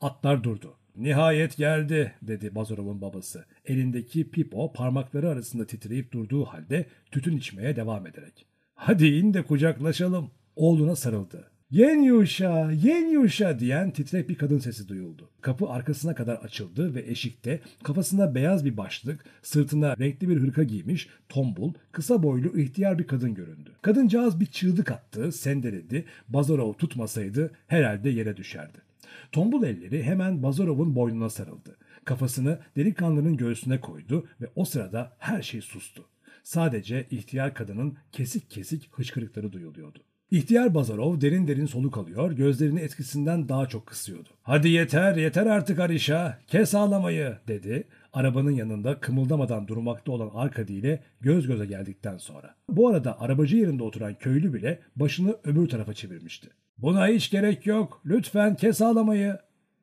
[0.01, 0.77] Atlar durdu.
[0.97, 3.45] Nihayet geldi dedi Bazarov'un babası.
[3.65, 8.47] Elindeki pipo parmakları arasında titreyip durduğu halde tütün içmeye devam ederek.
[8.75, 10.31] Hadi in de kucaklaşalım.
[10.57, 11.51] Oğluna sarıldı.
[11.71, 15.31] Yenyuşa, Yenyuşa diyen titrek bir kadın sesi duyuldu.
[15.41, 21.09] Kapı arkasına kadar açıldı ve eşikte kafasında beyaz bir başlık, sırtına renkli bir hırka giymiş,
[21.29, 23.71] tombul, kısa boylu ihtiyar bir kadın göründü.
[23.83, 28.86] Kadıncağız bir çığlık attı, sendeledi, Bazarov tutmasaydı herhalde yere düşerdi.
[29.33, 31.77] Tombul elleri hemen Bazarov'un boynuna sarıldı.
[32.05, 36.05] Kafasını delikanlının göğsüne koydu ve o sırada her şey sustu.
[36.43, 40.03] Sadece ihtiyar kadının kesik kesik hıçkırıkları duyuluyordu.
[40.31, 44.29] İhtiyar Bazarov derin derin soluk alıyor, gözlerini etkisinden daha çok kısıyordu.
[44.43, 47.85] Hadi yeter, yeter artık Arişa, kes ağlamayı dedi.
[48.13, 52.55] Arabanın yanında kımıldamadan durmakta olan Arkady ile göz göze geldikten sonra.
[52.69, 56.49] Bu arada arabacı yerinde oturan köylü bile başını öbür tarafa çevirmişti.
[56.79, 59.39] Buna hiç gerek yok, lütfen kes ağlamayı.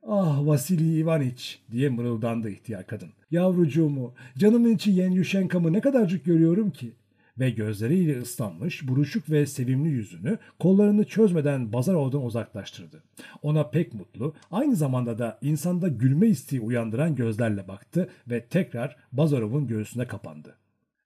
[0.08, 3.10] Ah Vasili Ivaniç diye mırıldandı ihtiyar kadın.
[3.30, 6.92] Yavrucuğumu, canımın içi Yenyushenkam'ı ne kadarcık görüyorum ki
[7.38, 13.02] ve gözleriyle ıslanmış, buruşuk ve sevimli yüzünü kollarını çözmeden Bazarov'dan uzaklaştırdı.
[13.42, 19.66] Ona pek mutlu, aynı zamanda da insanda gülme isteği uyandıran gözlerle baktı ve tekrar Bazarov'un
[19.66, 20.56] göğsüne kapandı.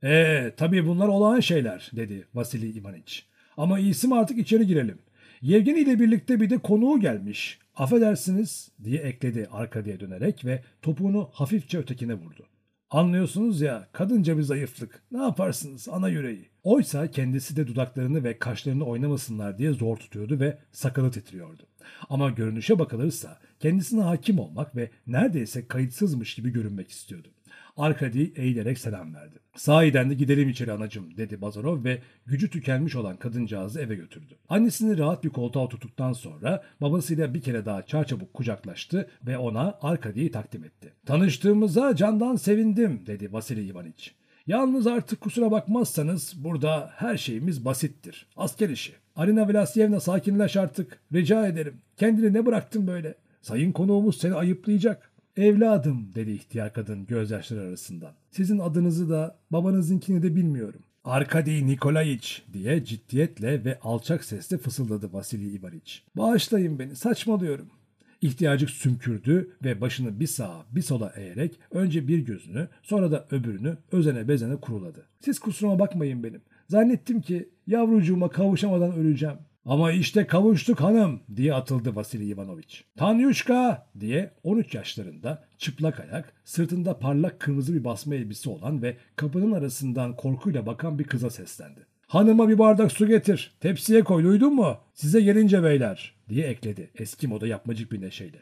[0.05, 3.27] Ee, tabii bunlar olağan şeyler, dedi Vasili Ivaniç.
[3.57, 4.99] Ama iyisi mi artık içeri girelim.
[5.43, 7.59] Yevgeni ile birlikte bir de konuğu gelmiş.
[7.77, 12.47] Affedersiniz, diye ekledi arkaya dönerek ve topuğunu hafifçe ötekine vurdu.
[12.91, 15.03] Anlıyorsunuz ya kadınca bir zayıflık.
[15.13, 16.49] Ne yaparsınız ana yüreği.
[16.63, 21.63] Oysa kendisi de dudaklarını ve kaşlarını oynamasınlar diye zor tutuyordu ve sakalı titriyordu.
[22.09, 27.29] Ama görünüşe bakılırsa kendisine hakim olmak ve neredeyse kayıtsızmış gibi görünmek istiyordu.
[27.79, 29.39] Arkady eğilerek selam verdi.
[29.57, 34.35] Sahiden de gidelim içeri anacım dedi Bazarov ve gücü tükenmiş olan kadıncağızı eve götürdü.
[34.49, 40.31] Annesini rahat bir koltuğa oturttuktan sonra babasıyla bir kere daha çarçabuk kucaklaştı ve ona Arkady'yi
[40.31, 40.93] takdim etti.
[41.07, 44.15] Tanıştığımıza candan sevindim dedi Vasili Ivaniç.
[44.47, 48.27] Yalnız artık kusura bakmazsanız burada her şeyimiz basittir.
[48.37, 48.93] Asker işi.
[49.17, 51.01] Arina Vlasyevna sakinleş artık.
[51.13, 51.75] Rica ederim.
[51.97, 53.15] Kendini ne bıraktın böyle?
[53.43, 55.08] Sayın konuğumuz seni ayıplayacak.
[55.39, 58.13] Evladım dedi ihtiyar kadın gözyaşları arasından.
[58.31, 60.81] Sizin adınızı da babanızınkini de bilmiyorum.
[61.05, 66.03] Arkady Nikolayiç diye ciddiyetle ve alçak sesle fısıldadı Vasili Ivaniç.
[66.17, 67.67] Bağışlayın beni saçmalıyorum.
[68.21, 73.77] İhtiyacık sümkürdü ve başını bir sağa bir sola eğerek önce bir gözünü sonra da öbürünü
[73.93, 75.07] özene bezene kuruladı.
[75.21, 76.41] Siz kusuruma bakmayın benim.
[76.69, 79.39] Zannettim ki yavrucuğuma kavuşamadan öleceğim.
[79.69, 82.85] Ama işte kavuştuk hanım diye atıldı Vasili Ivanoviç.
[82.97, 89.53] Tanyuşka diye 13 yaşlarında çıplak ayak, sırtında parlak kırmızı bir basma elbise olan ve kapının
[89.53, 91.87] arasından korkuyla bakan bir kıza seslendi.
[92.07, 93.57] Hanıma bir bardak su getir.
[93.61, 94.77] Tepsiye koy duydun mu?
[94.95, 98.39] Size gelince beyler diye ekledi eski moda yapmacık bir neşeyle.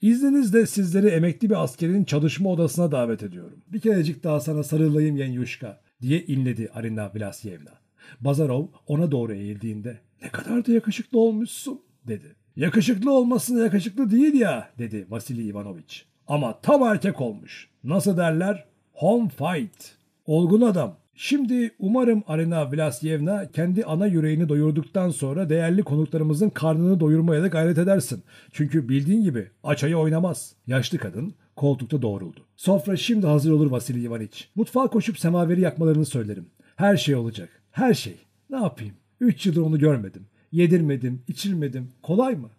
[0.00, 3.62] İzninizle sizleri emekli bir askerin çalışma odasına davet ediyorum.
[3.68, 7.85] Bir kerecik daha sana sarılayım Yenyuşka diye inledi Arina Vlasyevna.
[8.20, 12.36] Bazarov ona doğru eğildiğinde ne kadar da yakışıklı olmuşsun dedi.
[12.56, 16.06] Yakışıklı olmasına yakışıklı değil ya dedi Vasili Ivanoviç.
[16.26, 17.68] Ama tam erkek olmuş.
[17.84, 18.64] Nasıl derler?
[18.92, 19.96] Home fight.
[20.26, 20.96] Olgun adam.
[21.14, 27.78] Şimdi umarım Arina Vlasyevna kendi ana yüreğini doyurduktan sonra değerli konuklarımızın karnını doyurmaya da gayret
[27.78, 28.22] edersin.
[28.52, 30.52] Çünkü bildiğin gibi açayı oynamaz.
[30.66, 32.40] Yaşlı kadın koltukta doğruldu.
[32.56, 34.48] Sofra şimdi hazır olur Vasili Ivaniç.
[34.54, 36.46] Mutfağa koşup semaveri yakmalarını söylerim.
[36.76, 37.48] Her şey olacak.
[37.76, 38.16] Her şey.
[38.50, 38.94] Ne yapayım?
[39.20, 40.26] Üç yıldır onu görmedim.
[40.52, 41.92] Yedirmedim, içirmedim.
[42.02, 42.50] Kolay mı?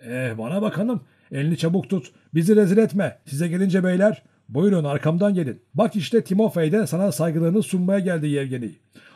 [0.00, 1.00] Eh bana bak hanım.
[1.32, 2.12] Elini çabuk tut.
[2.34, 3.18] Bizi rezil etme.
[3.26, 4.22] Size gelince beyler.
[4.48, 5.60] Buyurun arkamdan gelin.
[5.74, 8.74] Bak işte Timofey de sana saygılarını sunmaya geldi Yevgeni.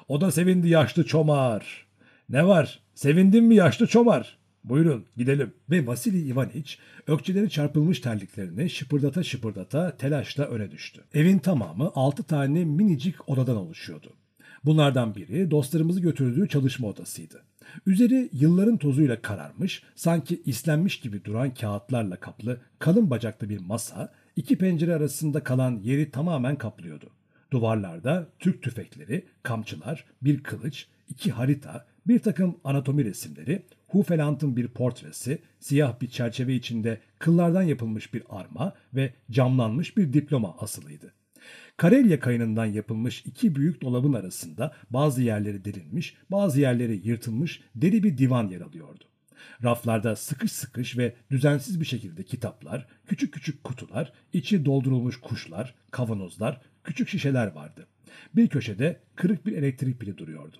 [0.08, 1.86] O da sevindi yaşlı çomar.
[2.28, 2.80] Ne var?
[2.94, 4.38] Sevindin mi yaşlı çomar?
[4.64, 5.52] Buyurun gidelim.
[5.70, 11.04] Ve Vasili Ivaniç ökçeleri çarpılmış terliklerini şıpırdata şıpırdata telaşla öne düştü.
[11.14, 14.12] Evin tamamı altı tane minicik odadan oluşuyordu.
[14.64, 17.42] Bunlardan biri dostlarımızı götürdüğü çalışma odasıydı.
[17.86, 24.58] Üzeri yılların tozuyla kararmış, sanki islenmiş gibi duran kağıtlarla kaplı kalın bacaklı bir masa, iki
[24.58, 27.10] pencere arasında kalan yeri tamamen kaplıyordu.
[27.50, 35.38] Duvarlarda Türk tüfekleri, kamçılar, bir kılıç, iki harita, bir takım anatomi resimleri, Hufeland'ın bir portresi,
[35.60, 41.12] siyah bir çerçeve içinde kıllardan yapılmış bir arma ve camlanmış bir diploma asılıydı.
[41.76, 48.18] Karelya kayınından yapılmış iki büyük dolabın arasında bazı yerleri delinmiş, bazı yerleri yırtılmış deri bir
[48.18, 49.04] divan yer alıyordu.
[49.64, 56.60] Raflarda sıkış sıkış ve düzensiz bir şekilde kitaplar, küçük küçük kutular, içi doldurulmuş kuşlar, kavanozlar,
[56.84, 57.86] küçük şişeler vardı.
[58.36, 60.56] Bir köşede kırık bir elektrik pili duruyordu.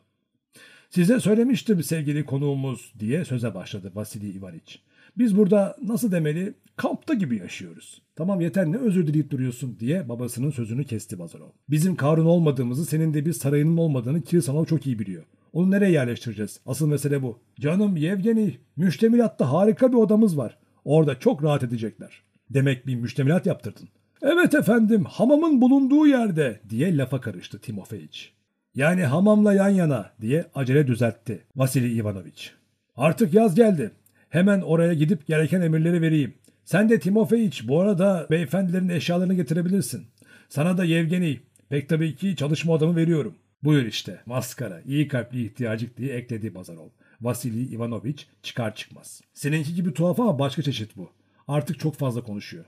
[0.91, 4.83] Size söylemiştim sevgili konuğumuz diye söze başladı Vasili Ivaniç.
[5.19, 8.03] Biz burada nasıl demeli kampta gibi yaşıyoruz.
[8.17, 11.51] Tamam yeter ne özür dileyip duruyorsun diye babasının sözünü kesti Bazarov.
[11.71, 15.25] Bizim Karun olmadığımızı senin de bir sarayının olmadığını Kirsanov çok iyi biliyor.
[15.53, 16.61] Onu nereye yerleştireceğiz?
[16.67, 17.39] Asıl mesele bu.
[17.61, 20.59] Canım Yevgeni, müştemilatta harika bir odamız var.
[20.85, 22.23] Orada çok rahat edecekler.
[22.51, 23.89] Demek bir müştemilat yaptırdın.
[24.23, 28.33] Evet efendim, hamamın bulunduğu yerde diye lafa karıştı Timofeyiç.
[28.75, 32.53] Yani hamamla yan yana diye acele düzeltti Vasili Ivanoviç.
[32.97, 33.91] Artık yaz geldi.
[34.33, 36.35] Hemen oraya gidip gereken emirleri vereyim.
[36.65, 40.07] Sen de Timofeyiç bu arada beyefendilerin eşyalarını getirebilirsin.
[40.49, 43.35] Sana da Yevgeni pek tabii ki çalışma odamı veriyorum.
[43.63, 46.89] Buyur işte maskara iyi kalpli ihtiyacık diye ekledi Bazarov.
[47.21, 49.21] Vasili Ivanoviç çıkar çıkmaz.
[49.35, 51.11] Seninki gibi tuhaf ama başka çeşit bu.
[51.49, 52.65] Artık çok fazla konuşuyor.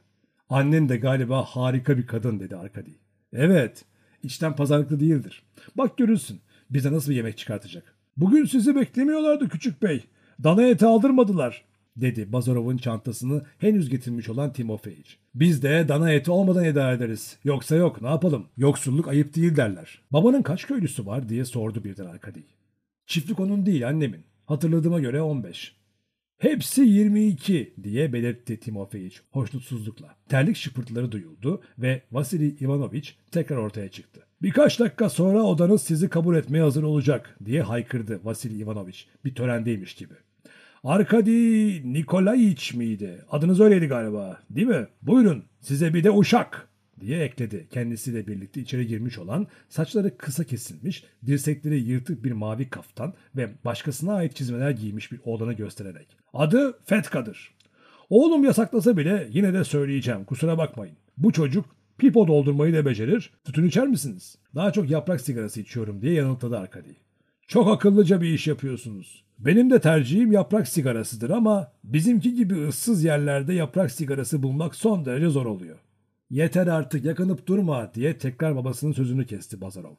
[0.48, 2.94] Annen de galiba harika bir kadın dedi Arkadi.
[3.32, 3.84] Evet
[4.22, 5.42] içten pazarlıklı değildir.
[5.74, 7.94] Bak görürsün bize nasıl bir yemek çıkartacak.
[8.16, 10.04] Bugün sizi beklemiyorlardı küçük bey.
[10.42, 11.64] Dana eti aldırmadılar
[11.96, 15.18] dedi Bazarov'un çantasını henüz getirmiş olan Timofeyiç.
[15.34, 17.38] Biz de dana eti olmadan idare ederiz.
[17.44, 18.46] Yoksa yok ne yapalım?
[18.56, 20.02] Yoksulluk ayıp değil derler.
[20.10, 22.42] Babanın kaç köylüsü var diye sordu birden Arkadi.
[23.06, 24.24] Çiftlik onun değil annemin.
[24.46, 25.76] Hatırladığıma göre 15.
[26.38, 30.16] Hepsi 22 diye belirtti Timofeyiç hoşnutsuzlukla.
[30.28, 34.20] Terlik şıpırtıları duyuldu ve Vasili Ivanoviç tekrar ortaya çıktı.
[34.42, 39.94] Birkaç dakika sonra odanız sizi kabul etmeye hazır olacak diye haykırdı Vasili Ivanoviç bir törendeymiş
[39.94, 40.14] gibi.
[40.84, 43.24] Arkadi Nikolayiç miydi?
[43.30, 44.86] Adınız öyleydi galiba değil mi?
[45.02, 46.68] Buyurun size bir de uşak
[47.04, 47.66] diye ekledi.
[47.70, 54.14] Kendisiyle birlikte içeri girmiş olan saçları kısa kesilmiş, dirsekleri yırtık bir mavi kaftan ve başkasına
[54.14, 56.06] ait çizmeler giymiş bir oğlanı göstererek.
[56.32, 57.54] Adı Fetka'dır.
[58.10, 60.96] Oğlum yasaklasa bile yine de söyleyeceğim kusura bakmayın.
[61.18, 63.30] Bu çocuk pipo doldurmayı da becerir.
[63.44, 64.38] Tütün içer misiniz?
[64.54, 66.96] Daha çok yaprak sigarası içiyorum diye yanıtladı Arkadi.
[67.46, 69.24] Çok akıllıca bir iş yapıyorsunuz.
[69.38, 75.28] Benim de tercihim yaprak sigarasıdır ama bizimki gibi ıssız yerlerde yaprak sigarası bulmak son derece
[75.28, 75.78] zor oluyor.
[76.30, 79.94] Yeter artık yakınıp durma diye tekrar babasının sözünü kesti Bazarov.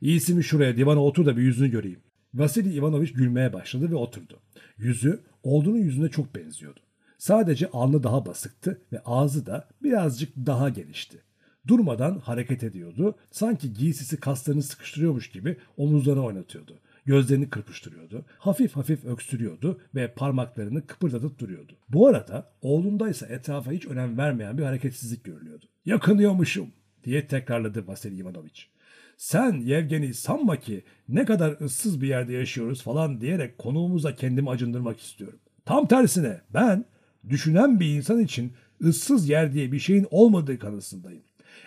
[0.00, 2.00] İyisi mi şuraya divana otur da bir yüzünü göreyim.
[2.34, 4.40] Vasili Ivanoviç gülmeye başladı ve oturdu.
[4.78, 6.80] Yüzü oğlunun yüzüne çok benziyordu.
[7.18, 11.22] Sadece alnı daha basıktı ve ağzı da birazcık daha genişti.
[11.66, 13.14] Durmadan hareket ediyordu.
[13.30, 16.78] Sanki giysisi kaslarını sıkıştırıyormuş gibi omuzlarını oynatıyordu.
[17.06, 18.24] Gözlerini kırpıştırıyordu.
[18.38, 21.72] Hafif hafif öksürüyordu ve parmaklarını kıpırdatıp duruyordu.
[21.88, 25.66] Bu arada oğlunda ise etrafa hiç önem vermeyen bir hareketsizlik görülüyordu.
[25.84, 26.68] Yakınıyormuşum
[27.04, 28.70] diye tekrarladı Vasily Ivanoviç.
[29.16, 35.00] Sen Yevgeni sanma ki ne kadar ıssız bir yerde yaşıyoruz falan diyerek konuğumuza kendimi acındırmak
[35.00, 35.38] istiyorum.
[35.64, 36.84] Tam tersine ben
[37.28, 38.52] düşünen bir insan için
[38.84, 41.22] ıssız yer diye bir şeyin olmadığı kanısındayım.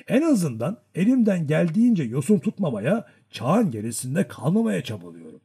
[0.08, 5.42] En azından elimden geldiğince yosun tutmamaya, çağın gerisinde kalmamaya çabalıyorum.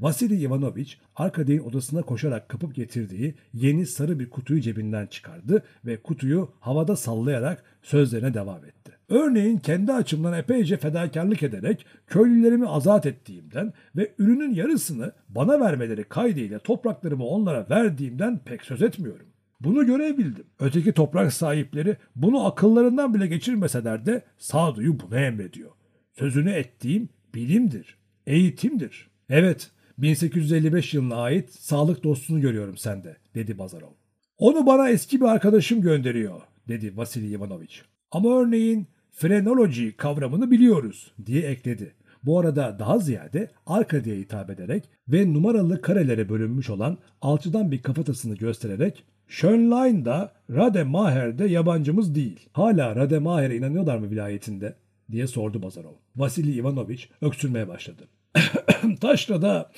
[0.00, 6.50] Vasily Ivanoviç Arkadiy'in odasına koşarak kapıp getirdiği yeni sarı bir kutuyu cebinden çıkardı ve kutuyu
[6.60, 8.92] havada sallayarak sözlerine devam etti.
[9.08, 16.58] Örneğin kendi açımdan epeyce fedakarlık ederek köylülerimi azat ettiğimden ve ürünün yarısını bana vermeleri kaydıyla
[16.58, 19.26] topraklarımı onlara verdiğimden pek söz etmiyorum.
[19.60, 20.44] Bunu görebildim.
[20.60, 25.70] Öteki toprak sahipleri bunu akıllarından bile geçirmeseler de sağduyu bunu emrediyor.
[26.12, 29.10] Sözünü ettiğim bilimdir, eğitimdir.
[29.30, 33.92] Evet, 1855 yılına ait sağlık dostunu görüyorum sende, dedi Bazarov.
[34.38, 37.82] Onu bana eski bir arkadaşım gönderiyor, dedi Vasily Ivanoviç.
[38.10, 41.94] Ama örneğin frenoloji kavramını biliyoruz, diye ekledi.
[42.24, 47.82] Bu arada daha ziyade arka diye hitap ederek ve numaralı karelere bölünmüş olan alçıdan bir
[47.82, 52.48] kafatasını göstererek Schönlein da Rade Maher'de yabancımız değil.
[52.52, 54.74] Hala Rade Maher'e inanıyorlar mı vilayetinde?
[55.12, 55.94] Diye sordu Bazarov.
[56.16, 58.08] Vasili Ivanoviç öksürmeye başladı.
[59.00, 59.72] Taşra'da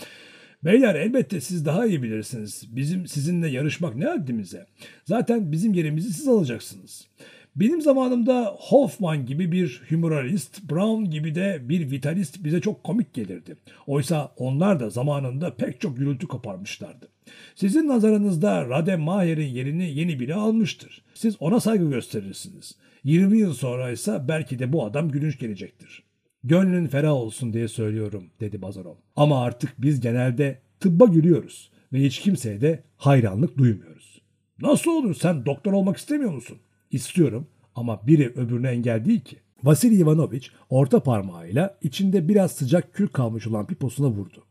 [0.65, 2.65] Beyler elbette siz daha iyi bilirsiniz.
[2.69, 4.67] Bizim sizinle yarışmak ne haddimize?
[5.05, 7.09] Zaten bizim yerimizi siz alacaksınız.
[7.57, 13.57] Benim zamanımda Hoffman gibi bir humoralist, Brown gibi de bir vitalist bize çok komik gelirdi.
[13.87, 17.09] Oysa onlar da zamanında pek çok gürültü koparmışlardı.
[17.55, 21.03] Sizin nazarınızda Radem Maher'in yerini yeni biri almıştır.
[21.15, 22.75] Siz ona saygı gösterirsiniz.
[23.05, 26.03] 20 yıl sonra ise belki de bu adam gülünç gelecektir.
[26.45, 28.95] Gönlün ferah olsun diye söylüyorum dedi Bazarov.
[29.17, 34.23] Ama artık biz genelde tıbba gülüyoruz ve hiç kimseye de hayranlık duymuyoruz.
[34.61, 36.59] Nasıl olur sen doktor olmak istemiyor musun?
[36.91, 39.37] İstiyorum ama biri öbürüne engel değil ki.
[39.63, 44.45] Vasily Ivanovich orta parmağıyla içinde biraz sıcak kül kalmış olan piposuna vurdu.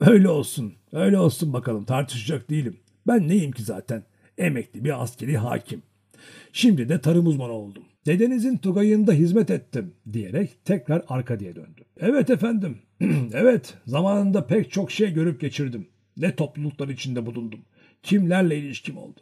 [0.00, 2.76] Öyle olsun, öyle olsun bakalım tartışacak değilim.
[3.06, 4.04] Ben neyim ki zaten?
[4.38, 5.82] Emekli bir askeri hakim.
[6.52, 7.82] Şimdi de tarım uzmanı oldum.
[8.06, 11.84] Dedenizin tugayında hizmet ettim diyerek tekrar Arkadi'ye döndü.
[12.00, 12.78] Evet efendim,
[13.32, 15.88] evet zamanında pek çok şey görüp geçirdim.
[16.16, 17.60] Ne topluluklar içinde bulundum.
[18.02, 19.20] Kimlerle ilişkim oldu.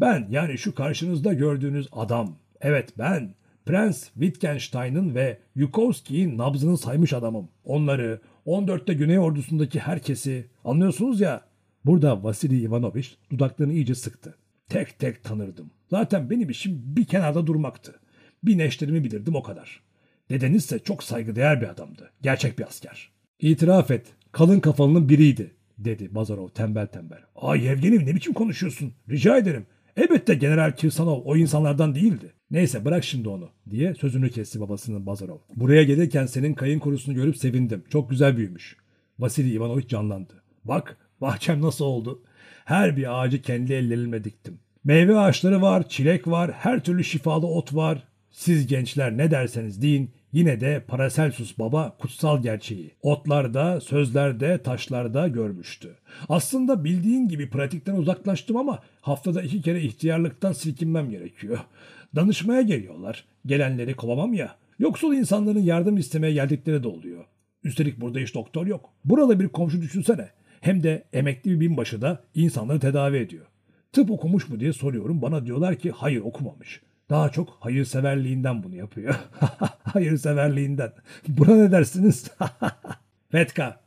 [0.00, 3.34] Ben yani şu karşınızda gördüğünüz adam, evet ben
[3.66, 7.48] Prens Wittgenstein'ın ve Yukovski'nin nabzını saymış adamım.
[7.64, 11.44] Onları, 14'te Güney Ordusu'ndaki herkesi anlıyorsunuz ya.
[11.84, 14.34] Burada Vasily Ivanovich dudaklarını iyice sıktı.
[14.68, 15.70] Tek tek tanırdım.
[15.90, 18.00] Zaten benim işim bir kenarda durmaktı.
[18.42, 19.82] Bir neşterimi bilirdim o kadar.
[20.30, 22.10] Dedenizse çok saygıdeğer bir adamdı.
[22.22, 23.10] Gerçek bir asker.
[23.40, 24.06] İtiraf et.
[24.32, 27.20] Kalın kafalının biriydi dedi Bazarov tembel tembel.
[27.36, 28.92] Ay Yevgeni ne biçim konuşuyorsun?
[29.10, 29.66] Rica ederim.
[29.96, 32.32] Elbette General Kirsanov o insanlardan değildi.
[32.50, 35.38] Neyse bırak şimdi onu diye sözünü kesti babasının Bazarov.
[35.56, 37.84] Buraya gelirken senin kayın korusunu görüp sevindim.
[37.90, 38.76] Çok güzel büyümüş.
[39.18, 40.32] Vasily Ivanovich canlandı.
[40.64, 42.22] Bak bahçem nasıl oldu.
[42.66, 44.58] Her bir ağacı kendi ellerimle diktim.
[44.84, 48.02] Meyve ağaçları var, çilek var, her türlü şifalı ot var.
[48.30, 55.96] Siz gençler ne derseniz deyin yine de Paracelsus baba kutsal gerçeği otlarda, sözlerde, taşlarda görmüştü.
[56.28, 61.58] Aslında bildiğin gibi pratikten uzaklaştım ama haftada iki kere ihtiyarlıktan silkinmem gerekiyor.
[62.14, 63.24] Danışmaya geliyorlar.
[63.46, 64.56] Gelenleri kovamam ya.
[64.78, 67.24] Yoksul insanların yardım istemeye geldikleri de oluyor.
[67.64, 68.90] Üstelik burada hiç doktor yok.
[69.04, 70.28] Burada bir komşu düşünsene.
[70.66, 73.46] Hem de emekli bir binbaşı da insanları tedavi ediyor.
[73.92, 75.22] Tıp okumuş mu diye soruyorum.
[75.22, 76.82] Bana diyorlar ki hayır okumamış.
[77.10, 79.14] Daha çok hayırseverliğinden bunu yapıyor.
[79.82, 80.92] hayırseverliğinden.
[81.28, 82.30] Buna ne dersiniz?
[83.30, 83.80] Fetka,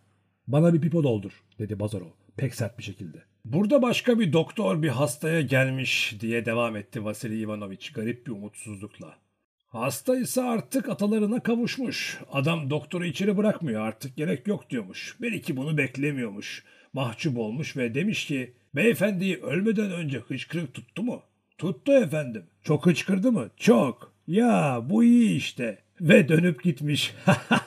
[0.47, 3.17] bana bir pipo doldur dedi Bazarov pek sert bir şekilde.
[3.45, 9.15] Burada başka bir doktor bir hastaya gelmiş diye devam etti Vasily Ivanovich garip bir umutsuzlukla.
[9.69, 12.19] Hasta ise artık atalarına kavuşmuş.
[12.31, 15.15] Adam doktoru içeri bırakmıyor artık gerek yok diyormuş.
[15.21, 16.63] Belki bunu beklemiyormuş.
[16.93, 21.21] Mahcup olmuş ve demiş ki beyefendiyi ölmeden önce hıçkırık tuttu mu?
[21.57, 22.43] Tuttu efendim.
[22.63, 23.49] Çok hıçkırdı mı?
[23.57, 24.13] Çok.
[24.27, 25.77] Ya bu iyi işte.
[26.01, 27.13] Ve dönüp gitmiş.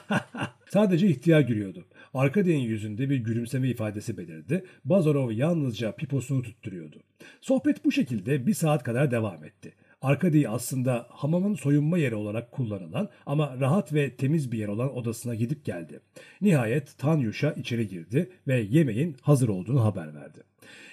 [0.69, 1.85] Sadece ihtiyar gülüyordu.
[2.13, 4.65] Arkadi'nin yüzünde bir gülümseme ifadesi belirdi.
[4.85, 7.03] Bazarov yalnızca piposunu tutturuyordu.
[7.41, 9.73] Sohbet bu şekilde bir saat kadar devam etti.
[10.03, 15.35] Arkadi aslında hamamın soyunma yeri olarak kullanılan ama rahat ve temiz bir yer olan odasına
[15.35, 15.99] gidip geldi.
[16.41, 20.39] Nihayet Tanyuş'a içeri girdi ve yemeğin hazır olduğunu haber verdi.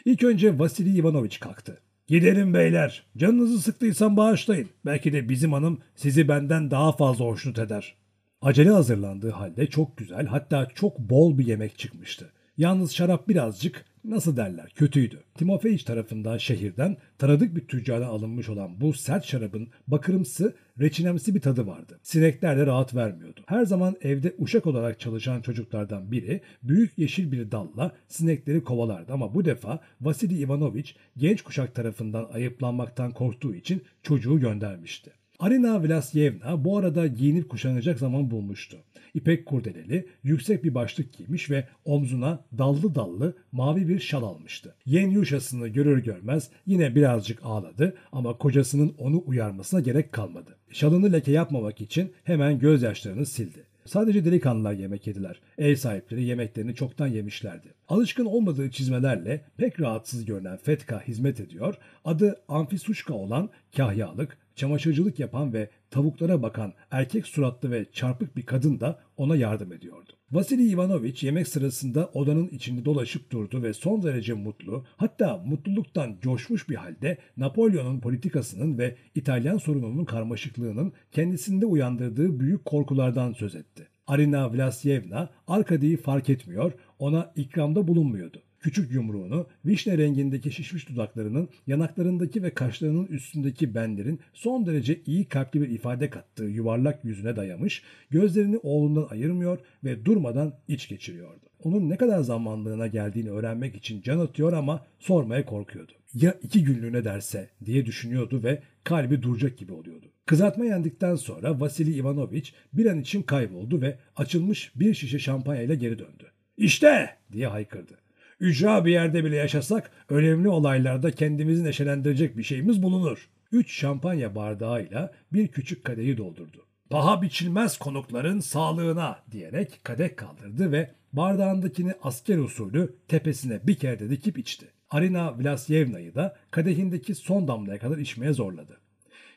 [0.05, 1.81] İlk önce Vasily Ivanovich kalktı.
[2.07, 3.03] Gidelim beyler.
[3.17, 4.69] Canınızı sıktıysam bağışlayın.
[4.87, 7.95] Belki de bizim hanım sizi benden daha fazla hoşnut eder.
[8.43, 12.33] Acele hazırlandığı halde çok güzel hatta çok bol bir yemek çıkmıştı.
[12.57, 15.23] Yalnız şarap birazcık nasıl derler kötüydü.
[15.35, 21.67] Timofeyiç tarafından şehirden tanıdık bir tüccara alınmış olan bu sert şarabın bakırımsı, reçinemsi bir tadı
[21.67, 21.99] vardı.
[22.03, 23.41] Sinekler de rahat vermiyordu.
[23.47, 29.35] Her zaman evde uşak olarak çalışan çocuklardan biri büyük yeşil bir dalla sinekleri kovalardı ama
[29.35, 35.20] bu defa Vasily Ivanovich genç kuşak tarafından ayıplanmaktan korktuğu için çocuğu göndermişti.
[35.41, 38.77] Arina Vlasyevna bu arada giyinip kuşanacak zaman bulmuştu.
[39.15, 44.75] İpek kurdeleli, yüksek bir başlık giymiş ve omzuna dallı dallı mavi bir şal almıştı.
[44.87, 50.57] Yen Yuşasını görür görmez yine birazcık ağladı ama kocasının onu uyarmasına gerek kalmadı.
[50.71, 53.65] Şalını leke yapmamak için hemen gözyaşlarını sildi.
[53.85, 55.41] Sadece delikanlılar yemek yediler.
[55.59, 57.69] Ev sahipleri yemeklerini çoktan yemişlerdi.
[57.89, 61.75] Alışkın olmadığı çizmelerle pek rahatsız görünen Fetka hizmet ediyor.
[62.05, 68.81] Adı Anfisuşka olan kahyalık, çamaşırcılık yapan ve tavuklara bakan erkek suratlı ve çarpık bir kadın
[68.81, 70.13] da ona yardım ediyordu.
[70.33, 76.69] Vasily Ivanovich yemek sırasında odanın içinde dolaşıp durdu ve son derece mutlu, hatta mutluluktan coşmuş
[76.69, 83.89] bir halde Napolyon'un politikasının ve İtalyan sorununun karmaşıklığının kendisinde uyandırdığı büyük korkulardan söz etti.
[84.07, 88.43] Arina Vlasyevna Arkadi'yi fark etmiyor, ona ikramda bulunmuyordu.
[88.61, 95.61] Küçük yumruğunu, vişne rengindeki şişmiş dudaklarının, yanaklarındaki ve kaşlarının üstündeki benlerin son derece iyi kalpli
[95.61, 101.47] bir ifade kattığı yuvarlak yüzüne dayamış, gözlerini oğlundan ayırmıyor ve durmadan iç geçiriyordu.
[101.65, 105.93] Onun ne kadar zamanlığına geldiğini öğrenmek için can atıyor ama sormaya korkuyordu.
[106.15, 110.07] Ya iki günlüğüne derse diye düşünüyordu ve kalbi duracak gibi oluyordu.
[110.27, 115.99] Kızartma yendikten sonra Vasily Ivanovich bir an için kayboldu ve açılmış bir şişe şampanyayla geri
[115.99, 116.25] döndü.
[116.57, 117.99] İşte diye haykırdı.
[118.41, 123.29] Ücra bir yerde bile yaşasak önemli olaylarda kendimizi neşelendirecek bir şeyimiz bulunur.
[123.53, 126.67] Üç şampanya bardağıyla bir küçük kadehi doldurdu.
[126.91, 134.11] Paha biçilmez konukların sağlığına diyerek kadeh kaldırdı ve bardağındakini asker usulü tepesine bir kere de
[134.11, 134.67] dikip içti.
[134.91, 138.81] Arina Vlasyevna'yı da kadehindeki son damlaya kadar içmeye zorladı.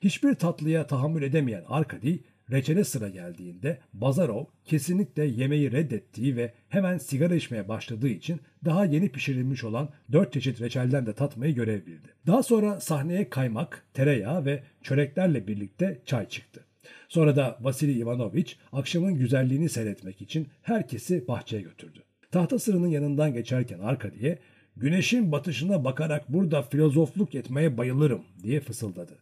[0.02, 7.36] Hiçbir tatlıya tahammül edemeyen Arkadi reçele sıra geldiğinde Bazarov kesinlikle yemeği reddettiği ve hemen sigara
[7.36, 12.08] içmeye başladığı için daha yeni pişirilmiş olan dört çeşit reçelden de tatmayı görev bildi.
[12.28, 16.66] Daha sonra sahneye kaymak, tereyağı ve çöreklerle birlikte çay çıktı.
[17.10, 22.00] Sonra da Vasily Ivanovich akşamın güzelliğini seyretmek için herkesi bahçeye götürdü.
[22.32, 24.40] Tahta sırının yanından geçerken Arkadi'ye
[24.78, 29.18] güneşin batışına bakarak burada filozofluk etmeye bayılırım diye fısıldadı.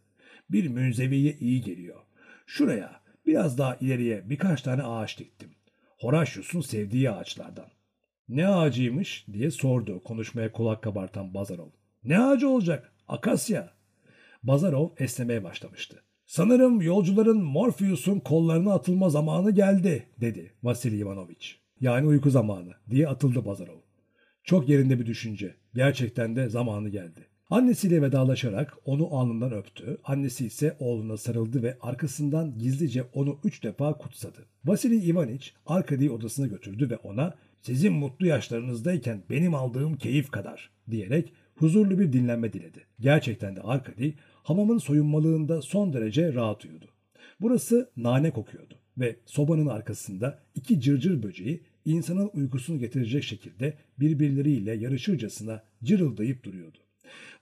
[0.52, 2.00] Bir münzeviye iyi geliyor.
[2.46, 5.50] Şuraya biraz daha ileriye birkaç tane ağaç diktim.
[6.00, 7.68] Horatius'un sevdiği ağaçlardan.
[8.30, 11.70] Ne ağacıymış diye sordu konuşmaya kulak kabartan Bazarov.
[12.04, 12.94] Ne ağacı olacak?
[13.08, 13.74] Akasya.
[14.44, 16.04] Bazarov esnemeye başlamıştı.
[16.26, 21.48] Sanırım yolcuların Morpheus'un kollarına atılma zamanı geldi dedi Vasily Ivanovich.
[21.82, 23.80] Yani uyku zamanı diye atıldı Bazarov.
[24.44, 25.56] Çok yerinde bir düşünce.
[25.74, 27.28] Gerçekten de zamanı geldi.
[27.52, 29.98] Annesiyle vedalaşarak onu alnından öptü.
[30.04, 34.46] Annesi ise oğluna sarıldı ve arkasından gizlice onu üç defa kutsadı.
[34.66, 41.34] Vasily Ivanich Arkadi'yi odasına götürdü ve ona sizin mutlu yaşlarınızdayken benim aldığım keyif kadar diyerek
[41.56, 42.86] huzurlu bir dinlenme diledi.
[43.00, 46.88] Gerçekten de Arkadi hamamın soyunmalığında son derece rahat uyudu.
[47.42, 55.64] Burası nane kokuyordu ve sobanın arkasında iki cırcır böceği insanın uykusunu getirecek şekilde birbirleriyle yarışırcasına
[55.84, 56.78] cırıldayıp duruyordu.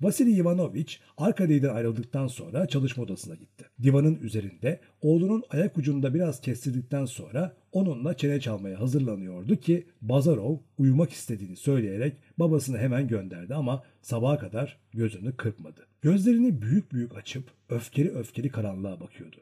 [0.01, 3.65] Vasily Ivanovich Arkadi'den ayrıldıktan sonra çalışma odasına gitti.
[3.83, 11.11] Divanın üzerinde oğlunun ayak ucunda biraz kestirdikten sonra onunla çene çalmaya hazırlanıyordu ki Bazarov uyumak
[11.11, 15.87] istediğini söyleyerek babasını hemen gönderdi ama sabaha kadar gözünü kırpmadı.
[16.01, 19.37] Gözlerini büyük büyük açıp öfkeli öfkeli karanlığa bakıyordu.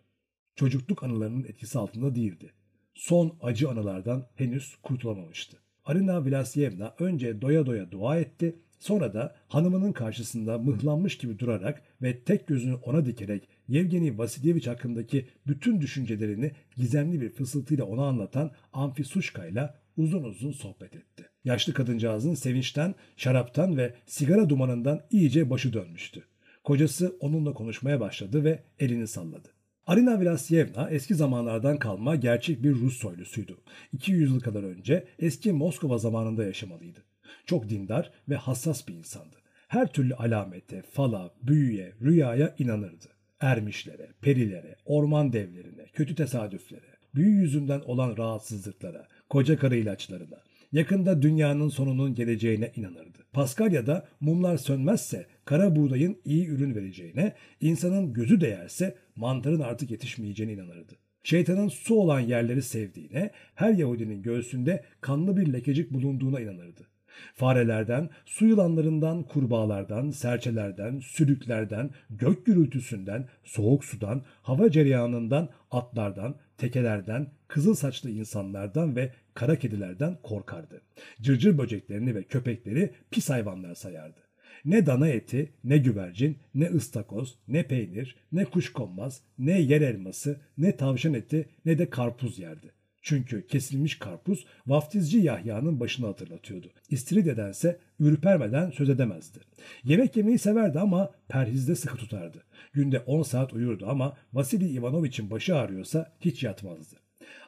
[0.56, 2.52] Çocukluk anılarının etkisi altında değildi.
[2.94, 5.58] Son acı anılardan henüz kurtulamamıştı.
[5.86, 12.20] Arina Vlasyevna önce doya doya dua etti Sonra da hanımının karşısında mıhlanmış gibi durarak ve
[12.20, 19.46] tek gözünü ona dikerek Yevgeni Vasilyevich hakkındaki bütün düşüncelerini gizemli bir fısıltıyla ona anlatan Amfisuşka
[19.46, 21.30] ile uzun uzun sohbet etti.
[21.46, 26.24] Yaşlı kadıncağızın sevinçten, şaraptan ve sigara dumanından iyice başı dönmüştü.
[26.64, 29.50] Kocası onunla konuşmaya başladı ve elini salladı.
[29.86, 33.58] Arina Vlasyevna eski zamanlardan kalma gerçek bir Rus soylusuydu.
[33.94, 37.07] 200 yıl kadar önce eski Moskova zamanında yaşamalıydı.
[37.46, 39.36] Çok dindar ve hassas bir insandı.
[39.68, 43.08] Her türlü alamete, fala, büyüye, rüyaya inanırdı.
[43.40, 50.38] Ermişlere, perilere, orman devlerine, kötü tesadüflere, büyü yüzünden olan rahatsızlıklara, koca karı ilaçlarına,
[50.72, 53.20] yakında dünyanın sonunun geleceğine inanırdı.
[53.34, 60.94] Paskalya'da mumlar sönmezse kara buğdayın iyi ürün vereceğine, insanın gözü değerse mantarın artık yetişmeyeceğine inanırdı.
[61.24, 66.88] Şeytanın su olan yerleri sevdiğine, her Yahudinin göğsünde kanlı bir lekecik bulunduğuna inanırdı.
[67.36, 77.76] Farelerden, su yılanlarından, kurbağalardan, serçelerden, sülüklerden, gök gürültüsünden, soğuk sudan, hava cereyanından, atlardan, tekelerden, kızıl
[77.76, 80.82] saçlı insanlardan ve kara kedilerden korkardı.
[81.22, 84.20] Cırcır böceklerini ve köpekleri pis hayvanlar sayardı.
[84.66, 90.78] Ne dana eti, ne güvercin, ne ıstakoz, ne peynir, ne kuşkonmaz, ne yer elması, ne
[90.78, 92.77] tavşan eti, ne de karpuz yerdi.
[93.08, 96.72] Çünkü kesilmiş karpuz vaftizci Yahya'nın başını hatırlatıyordu.
[96.90, 99.40] İstiridye'dense ürpermeden söz edemezdi.
[99.84, 102.44] Yemek yemeyi severdi ama perhizde sıkı tutardı.
[102.74, 106.96] Günde 10 saat uyurdu ama Vasily Ivanovich'in başı ağrıyorsa hiç yatmazdı.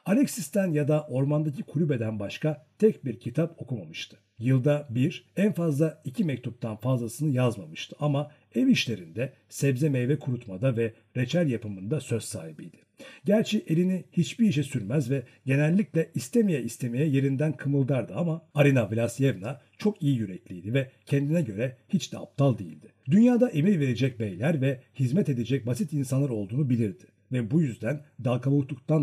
[0.06, 4.16] Alexis'ten ya da ormandaki kulübeden başka tek bir kitap okumamıştı.
[4.38, 10.94] Yılda bir, en fazla iki mektuptan fazlasını yazmamıştı ama ev işlerinde, sebze meyve kurutmada ve
[11.16, 12.89] reçel yapımında söz sahibiydi.
[13.24, 20.02] Gerçi elini hiçbir işe sürmez ve genellikle istemeye istemeye yerinden kımıldardı ama Arina Vlasyevna çok
[20.02, 22.86] iyi yürekliydi ve kendine göre hiç de aptal değildi.
[23.10, 28.38] Dünyada emir verecek beyler ve hizmet edecek basit insanlar olduğunu bilirdi ve bu yüzden dal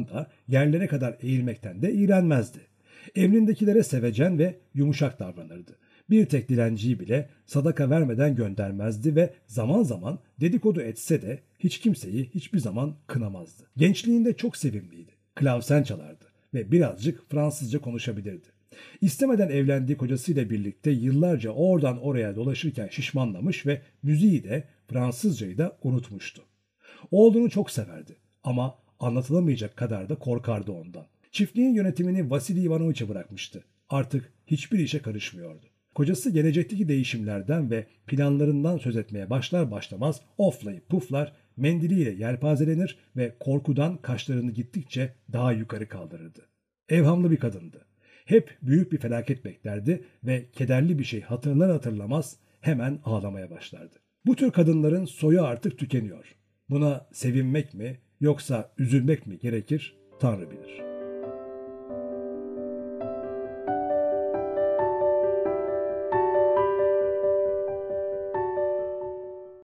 [0.08, 2.60] da yerlere kadar eğilmekten de iğrenmezdi.
[3.16, 5.78] Emrindekilere sevecen ve yumuşak davranırdı
[6.10, 12.30] bir tek dilenciyi bile sadaka vermeden göndermezdi ve zaman zaman dedikodu etse de hiç kimseyi
[12.36, 13.64] hiçbir zaman kınamazdı.
[13.78, 15.12] Gençliğinde çok sevimliydi.
[15.36, 18.48] Klavsen çalardı ve birazcık Fransızca konuşabilirdi.
[19.02, 26.42] İstemeden evlendiği kocasıyla birlikte yıllarca oradan oraya dolaşırken şişmanlamış ve müziği de Fransızcayı da unutmuştu.
[27.12, 31.06] Oğlunu çok severdi ama anlatılamayacak kadar da korkardı ondan.
[31.32, 33.64] Çiftliğin yönetimini Vasily Ivanoviç'e bırakmıştı.
[33.90, 35.66] Artık hiçbir işe karışmıyordu.
[35.98, 43.98] Kocası gelecekteki değişimlerden ve planlarından söz etmeye başlar başlamaz oflayıp puflar, mendiliyle yelpazelenir ve korkudan
[43.98, 46.46] kaşlarını gittikçe daha yukarı kaldırırdı.
[46.90, 47.86] Evhamlı bir kadındı.
[48.26, 53.96] Hep büyük bir felaket beklerdi ve kederli bir şey hatırlar hatırlamaz hemen ağlamaya başlardı.
[54.26, 56.36] Bu tür kadınların soyu artık tükeniyor.
[56.70, 60.97] Buna sevinmek mi Yoksa üzülmek mi gerekir Tanrı bilir.''